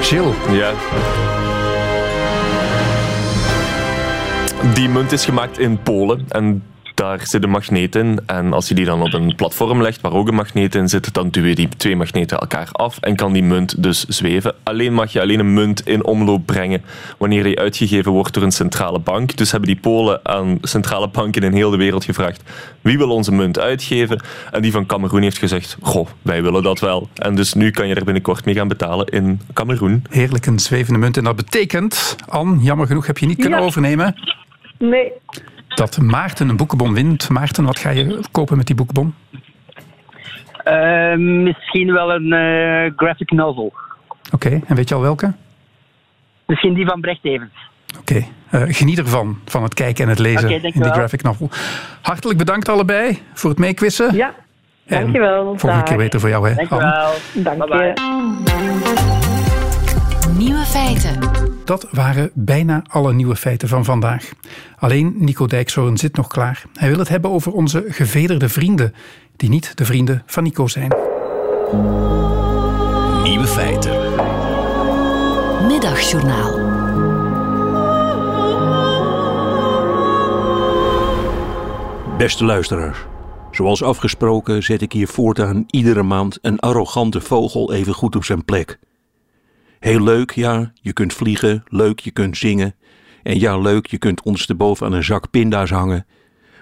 Chill. 0.00 0.56
Ja. 0.58 0.70
Die 4.74 4.88
munt 4.88 5.12
is 5.12 5.24
gemaakt 5.24 5.58
in 5.58 5.78
Polen 5.82 6.24
en 6.28 6.62
daar 7.00 7.26
zit 7.26 7.42
een 7.44 7.50
magneet 7.50 7.96
in. 7.96 8.18
En 8.26 8.52
als 8.52 8.68
je 8.68 8.74
die 8.74 8.84
dan 8.84 9.02
op 9.02 9.12
een 9.12 9.34
platform 9.34 9.82
legt 9.82 10.00
waar 10.00 10.12
ook 10.12 10.28
een 10.28 10.34
magneet 10.34 10.74
in 10.74 10.88
zit, 10.88 11.14
dan 11.14 11.30
duw 11.30 11.44
je 11.44 11.54
die 11.54 11.68
twee 11.68 11.96
magneten 11.96 12.38
elkaar 12.38 12.68
af 12.72 12.98
en 13.00 13.16
kan 13.16 13.32
die 13.32 13.42
munt 13.42 13.82
dus 13.82 14.04
zweven. 14.04 14.54
Alleen 14.62 14.94
mag 14.94 15.12
je 15.12 15.20
alleen 15.20 15.38
een 15.38 15.54
munt 15.54 15.86
in 15.86 16.04
omloop 16.04 16.46
brengen 16.46 16.82
wanneer 17.18 17.42
die 17.42 17.58
uitgegeven 17.58 18.12
wordt 18.12 18.34
door 18.34 18.42
een 18.42 18.52
centrale 18.52 18.98
bank. 18.98 19.36
Dus 19.36 19.50
hebben 19.50 19.68
die 19.68 19.80
Polen 19.80 20.20
aan 20.22 20.58
centrale 20.62 21.08
banken 21.08 21.42
in 21.42 21.52
heel 21.52 21.70
de 21.70 21.76
wereld 21.76 22.04
gevraagd 22.04 22.42
wie 22.80 22.98
wil 22.98 23.10
onze 23.10 23.32
munt 23.32 23.58
uitgeven. 23.58 24.20
En 24.50 24.62
die 24.62 24.72
van 24.72 24.86
Cameroen 24.86 25.22
heeft 25.22 25.38
gezegd, 25.38 25.76
goh, 25.80 26.06
wij 26.22 26.42
willen 26.42 26.62
dat 26.62 26.80
wel. 26.80 27.08
En 27.14 27.34
dus 27.34 27.54
nu 27.54 27.70
kan 27.70 27.88
je 27.88 27.94
er 27.94 28.04
binnenkort 28.04 28.44
mee 28.44 28.54
gaan 28.54 28.68
betalen 28.68 29.06
in 29.06 29.40
Cameroen. 29.52 30.04
Heerlijk, 30.10 30.46
een 30.46 30.58
zwevende 30.58 30.98
munt. 30.98 31.16
En 31.16 31.24
dat 31.24 31.36
betekent, 31.36 32.16
Anne, 32.28 32.62
jammer 32.62 32.86
genoeg 32.86 33.06
heb 33.06 33.18
je 33.18 33.26
niet 33.26 33.38
kunnen 33.40 33.58
Ja. 33.58 33.64
overnemen, 33.64 34.14
Nee, 34.80 35.12
dat 35.74 35.98
Maarten 35.98 36.48
een 36.48 36.56
boekenbon 36.56 36.94
wint. 36.94 37.28
Maarten, 37.28 37.64
wat 37.64 37.78
ga 37.78 37.90
je 37.90 38.20
kopen 38.30 38.56
met 38.56 38.66
die 38.66 38.76
boekenbon? 38.76 39.14
Eh, 40.64 41.14
misschien 41.16 41.92
wel 41.92 42.10
een 42.14 42.32
eh, 42.32 42.92
graphic 42.96 43.30
novel. 43.30 43.72
Oké, 44.32 44.60
en 44.66 44.76
weet 44.76 44.88
je 44.88 44.94
al 44.94 45.00
welke? 45.00 45.32
Misschien 46.46 46.74
die 46.74 46.86
van 46.86 47.00
Brecht 47.00 47.24
Evans. 47.24 47.50
Oké, 47.98 48.24
eh, 48.50 48.62
geniet 48.66 48.98
ervan, 48.98 49.38
van 49.44 49.62
het 49.62 49.74
kijken 49.74 50.04
en 50.04 50.10
het 50.10 50.18
lezen 50.18 50.42
in 50.42 50.48
die 50.48 50.60
dankjewel. 50.60 50.92
graphic 50.92 51.22
novel. 51.22 51.50
Hartelijk 52.02 52.38
bedankt 52.38 52.68
allebei 52.68 53.18
voor 53.34 53.50
het 53.50 53.58
meequizzen. 53.58 54.14
Ja, 54.14 54.34
En 54.86 55.00
dankjewel. 55.00 55.44
Volgende 55.44 55.74
Dag. 55.74 55.82
keer 55.84 55.96
beter 55.96 56.20
voor 56.20 56.28
jou, 56.28 56.48
hè? 56.50 56.68
Anne? 56.68 57.14
Dank 57.34 57.58
Bye-bye. 57.58 57.84
je. 57.86 57.94
Nieuwe 60.38 60.64
feiten. 60.64 61.29
Dat 61.70 61.88
waren 61.90 62.30
bijna 62.34 62.82
alle 62.88 63.12
nieuwe 63.12 63.36
feiten 63.36 63.68
van 63.68 63.84
vandaag. 63.84 64.30
Alleen 64.78 65.14
Nico 65.16 65.46
Dijkshoorn 65.46 65.98
zit 65.98 66.16
nog 66.16 66.26
klaar. 66.26 66.62
Hij 66.74 66.88
wil 66.88 66.98
het 66.98 67.08
hebben 67.08 67.30
over 67.30 67.52
onze 67.52 67.84
gevederde 67.88 68.48
vrienden, 68.48 68.94
die 69.36 69.48
niet 69.48 69.76
de 69.76 69.84
vrienden 69.84 70.22
van 70.26 70.42
Nico 70.42 70.66
zijn. 70.66 70.88
Nieuwe 73.22 73.46
feiten. 73.46 73.92
Middagjournaal. 75.66 76.58
Beste 82.18 82.44
luisteraars, 82.44 82.98
zoals 83.50 83.82
afgesproken 83.82 84.62
zet 84.62 84.82
ik 84.82 84.92
hier 84.92 85.08
voortaan 85.08 85.64
iedere 85.66 86.02
maand 86.02 86.38
een 86.42 86.58
arrogante 86.58 87.20
vogel 87.20 87.72
even 87.72 87.94
goed 87.94 88.16
op 88.16 88.24
zijn 88.24 88.44
plek. 88.44 88.78
Heel 89.80 90.02
leuk, 90.02 90.30
ja, 90.30 90.72
je 90.74 90.92
kunt 90.92 91.12
vliegen, 91.12 91.64
leuk, 91.66 92.00
je 92.00 92.10
kunt 92.10 92.36
zingen. 92.36 92.74
En 93.22 93.38
ja, 93.38 93.58
leuk, 93.58 93.86
je 93.86 93.98
kunt 93.98 94.22
ondersteboven 94.22 94.86
aan 94.86 94.92
een 94.92 95.04
zak 95.04 95.30
pinda's 95.30 95.70
hangen. 95.70 96.06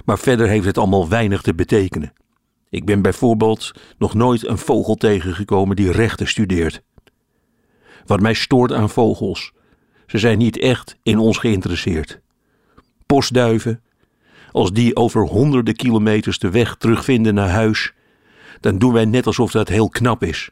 Maar 0.05 0.19
verder 0.19 0.49
heeft 0.49 0.67
het 0.67 0.79
allemaal 0.79 1.09
weinig 1.09 1.43
te 1.43 1.55
betekenen. 1.55 2.13
Ik 2.71 2.85
ben 2.85 3.03
bijvoorbeeld 3.03 3.73
nog 3.99 4.15
nooit 4.15 4.47
een 4.47 4.59
vogel 4.59 4.95
tegengekomen 4.95 5.77
die 5.77 5.93
rechten 5.93 6.29
studeert. 6.29 6.83
Wat 8.07 8.21
mij 8.21 8.35
stoort 8.35 8.73
aan 8.73 8.91
vogels, 8.91 9.53
ze 10.07 10.19
zijn 10.19 10.39
niet 10.39 10.59
echt 10.59 10.99
in 11.03 11.19
ons 11.19 11.39
geïnteresseerd. 11.39 12.21
Postduiven, 13.07 13.83
als 14.53 14.73
die 14.73 14.97
over 14.97 15.27
honderden 15.27 15.77
kilometers 15.77 16.39
de 16.39 16.51
weg 16.51 16.77
terugvinden 16.77 17.35
naar 17.35 17.51
huis, 17.51 17.93
dan 18.61 18.79
doen 18.79 18.93
wij 18.93 19.05
net 19.05 19.27
alsof 19.27 19.51
dat 19.51 19.69
heel 19.69 19.89
knap 19.89 20.23
is. 20.23 20.51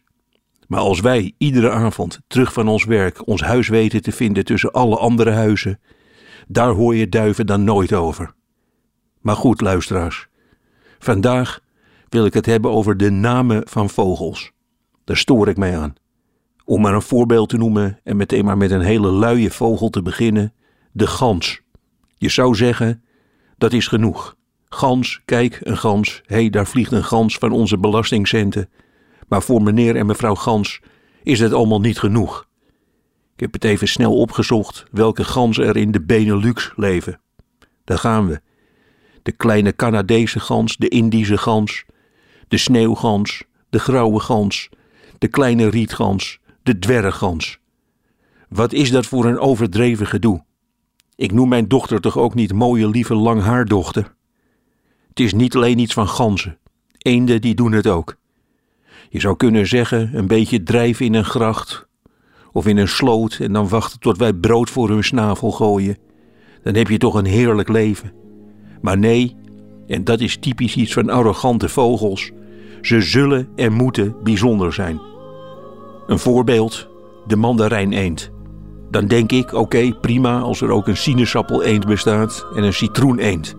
Maar 0.67 0.81
als 0.81 1.01
wij 1.01 1.35
iedere 1.39 1.71
avond 1.71 2.21
terug 2.27 2.53
van 2.53 2.69
ons 2.69 2.85
werk 2.85 3.27
ons 3.27 3.43
huis 3.43 3.69
weten 3.69 4.03
te 4.03 4.13
vinden 4.13 4.45
tussen 4.45 4.73
alle 4.73 4.97
andere 4.97 5.31
huizen, 5.31 5.81
daar 6.49 6.71
hoor 6.71 6.95
je 6.95 7.09
duiven 7.09 7.47
dan 7.47 7.65
nooit 7.65 7.93
over. 7.93 8.35
Maar 9.21 9.37
goed, 9.37 9.61
luisteraars, 9.61 10.29
vandaag 10.99 11.61
wil 12.09 12.25
ik 12.25 12.35
het 12.35 12.47
hebben 12.47 12.71
over 12.71 12.97
de 12.97 13.11
namen 13.11 13.69
van 13.69 13.91
vogels. 13.91 14.53
Daar 15.05 15.17
stoor 15.17 15.49
ik 15.49 15.57
mij 15.57 15.79
aan. 15.79 15.95
Om 16.65 16.81
maar 16.81 16.95
een 16.95 17.03
voorbeeld 17.03 17.49
te 17.49 17.57
noemen 17.57 18.01
en 18.05 18.17
meteen 18.17 18.45
maar 18.45 18.57
met 18.57 18.71
een 18.71 18.81
hele 18.81 19.13
luie 19.13 19.51
vogel 19.51 19.91
te 19.91 20.03
beginnen, 20.03 20.53
de 20.93 21.07
gans. 21.07 21.61
Je 22.17 22.29
zou 22.29 22.55
zeggen, 22.55 23.03
dat 23.59 23.73
is 23.73 23.89
genoeg. 23.89 24.37
Gans, 24.69 25.21
kijk, 25.25 25.59
een 25.63 25.77
gans. 25.77 26.23
Hé, 26.27 26.37
hey, 26.37 26.51
daar 26.51 26.67
vliegt 26.67 26.93
een 26.93 27.05
gans 27.05 27.39
van 27.39 27.53
onze 27.53 27.79
belastingcenten. 27.79 28.69
Maar 29.29 29.43
voor 29.43 29.63
meneer 29.63 29.97
en 29.97 30.07
mevrouw 30.07 30.35
Gans 30.35 30.81
is 31.23 31.41
het 31.41 31.53
allemaal 31.53 31.81
niet 31.81 31.99
genoeg. 31.99 32.49
Ik 33.35 33.41
heb 33.41 33.53
het 33.53 33.65
even 33.65 33.89
snel 33.89 34.17
opgezocht 34.17 34.85
welke 34.91 35.25
ganzen 35.25 35.65
er 35.65 35.77
in 35.77 35.91
de 35.91 36.03
Benelux 36.03 36.73
leven. 36.77 37.21
Daar 37.85 37.99
gaan 37.99 38.27
we. 38.27 38.41
De 39.23 39.33
kleine 39.33 39.77
Canadese 39.77 40.41
gans, 40.41 40.77
de 40.77 40.89
Indische 40.89 41.39
gans, 41.39 41.85
de 42.49 42.57
sneeuwgans, 42.57 43.45
de 43.71 43.79
grauwe 43.79 44.21
gans, 44.21 44.69
de 45.19 45.29
kleine 45.29 45.69
rietgans, 45.69 46.39
de 46.63 46.79
dwerggans. 46.79 47.59
Wat 48.49 48.73
is 48.73 48.91
dat 48.91 49.07
voor 49.07 49.25
een 49.25 49.39
overdreven 49.39 50.07
gedoe? 50.07 50.45
Ik 51.17 51.33
noem 51.33 51.49
mijn 51.49 51.69
dochter 51.69 52.01
toch 52.01 52.19
ook 52.19 52.35
niet 52.35 52.53
mooie, 52.53 52.89
lieve, 52.89 53.15
langhaardochter? 53.15 54.15
Het 55.09 55.21
is 55.21 55.33
niet 55.33 55.55
alleen 55.55 55.79
iets 55.79 55.95
van 55.95 56.09
ganzen. 56.09 56.59
Eenden 56.99 57.41
die 57.41 57.55
doen 57.55 57.73
het 57.73 57.87
ook. 57.87 58.17
Je 59.09 59.21
zou 59.21 59.37
kunnen 59.37 59.67
zeggen, 59.67 60.11
een 60.13 60.27
beetje 60.27 60.63
drijven 60.63 61.07
in 61.07 61.15
een 61.15 61.25
gracht 61.25 61.87
of 62.53 62.67
in 62.67 62.77
een 62.77 62.89
sloot 62.89 63.39
en 63.41 63.53
dan 63.53 63.69
wachten 63.69 64.01
tot 64.01 64.19
wij 64.19 64.33
brood 64.33 64.71
voor 64.71 64.89
hun 64.89 65.05
snavel 65.05 65.51
gooien. 65.51 65.97
Dan 66.63 66.75
heb 66.75 66.89
je 66.89 66.99
toch 66.99 67.15
een 67.15 67.25
heerlijk 67.25 67.69
leven. 67.69 68.13
Maar 68.81 68.99
nee, 68.99 69.37
en 69.87 70.05
dat 70.05 70.21
is 70.21 70.37
typisch 70.37 70.77
iets 70.77 70.93
van 70.93 71.11
arrogante 71.11 71.69
vogels, 71.69 72.31
ze 72.81 73.01
zullen 73.01 73.49
en 73.57 73.73
moeten 73.73 74.15
bijzonder 74.23 74.73
zijn. 74.73 75.01
Een 76.07 76.19
voorbeeld, 76.19 76.89
de 77.27 77.37
mandarijn-eend. 77.37 78.31
Dan 78.91 79.07
denk 79.07 79.33
ik, 79.33 79.53
oké, 79.53 79.93
prima 80.01 80.39
als 80.39 80.61
er 80.61 80.71
ook 80.71 80.87
een 80.87 80.97
sinaasappel-eend 80.97 81.87
bestaat 81.87 82.47
en 82.55 82.63
een 82.63 82.73
citroen-eend. 82.73 83.55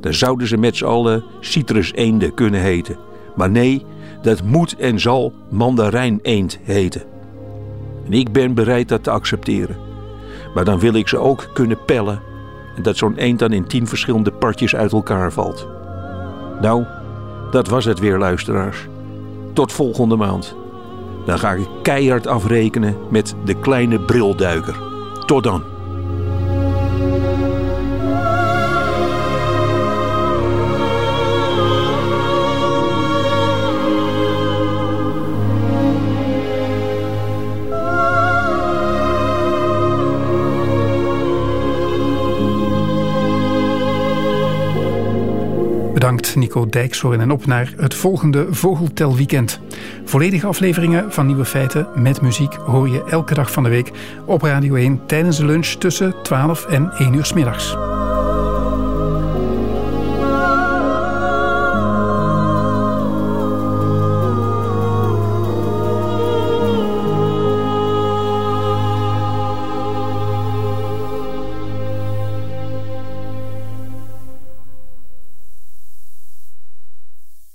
Dan 0.00 0.14
zouden 0.14 0.46
ze 0.46 0.56
met 0.56 0.76
z'n 0.76 0.84
allen 0.84 1.24
citrus-eenden 1.40 2.34
kunnen 2.34 2.60
heten. 2.60 2.98
Maar 3.36 3.50
nee, 3.50 3.84
dat 4.26 4.42
moet 4.42 4.76
en 4.76 5.00
zal 5.00 5.32
mandarijn-eend 5.50 6.58
heten. 6.62 7.02
En 8.06 8.12
ik 8.12 8.32
ben 8.32 8.54
bereid 8.54 8.88
dat 8.88 9.02
te 9.02 9.10
accepteren. 9.10 9.76
Maar 10.54 10.64
dan 10.64 10.78
wil 10.78 10.94
ik 10.94 11.08
ze 11.08 11.18
ook 11.18 11.50
kunnen 11.54 11.84
pellen 11.84 12.20
en 12.76 12.82
dat 12.82 12.96
zo'n 12.96 13.16
eend 13.16 13.38
dan 13.38 13.52
in 13.52 13.66
tien 13.66 13.86
verschillende 13.86 14.32
partjes 14.32 14.76
uit 14.76 14.92
elkaar 14.92 15.32
valt. 15.32 15.68
Nou, 16.60 16.84
dat 17.50 17.68
was 17.68 17.84
het 17.84 17.98
weer, 17.98 18.18
luisteraars. 18.18 18.86
Tot 19.52 19.72
volgende 19.72 20.16
maand. 20.16 20.56
Dan 21.24 21.38
ga 21.38 21.52
ik 21.52 21.68
keihard 21.82 22.26
afrekenen 22.26 22.96
met 23.10 23.34
de 23.44 23.54
kleine 23.54 24.00
brilduiker. 24.00 24.76
Tot 25.26 25.42
dan. 25.42 25.75
Bedankt 45.96 46.36
Nico 46.36 46.66
Dijkshoorn 46.66 47.20
en 47.20 47.30
op 47.30 47.46
naar 47.46 47.72
het 47.76 47.94
volgende 47.94 48.46
Vogeltelweekend. 48.50 49.60
Volledige 50.04 50.46
afleveringen 50.46 51.12
van 51.12 51.26
Nieuwe 51.26 51.44
Feiten 51.44 51.88
met 51.94 52.20
muziek 52.20 52.54
hoor 52.54 52.88
je 52.88 53.04
elke 53.04 53.34
dag 53.34 53.52
van 53.52 53.62
de 53.62 53.68
week 53.68 53.92
op 54.26 54.42
Radio 54.42 54.74
1 54.74 55.06
tijdens 55.06 55.36
de 55.36 55.46
lunch 55.46 55.66
tussen 55.66 56.14
12 56.22 56.66
en 56.66 56.92
1 56.92 57.14
uur 57.14 57.24
's 57.24 57.32
middags. 57.32 57.76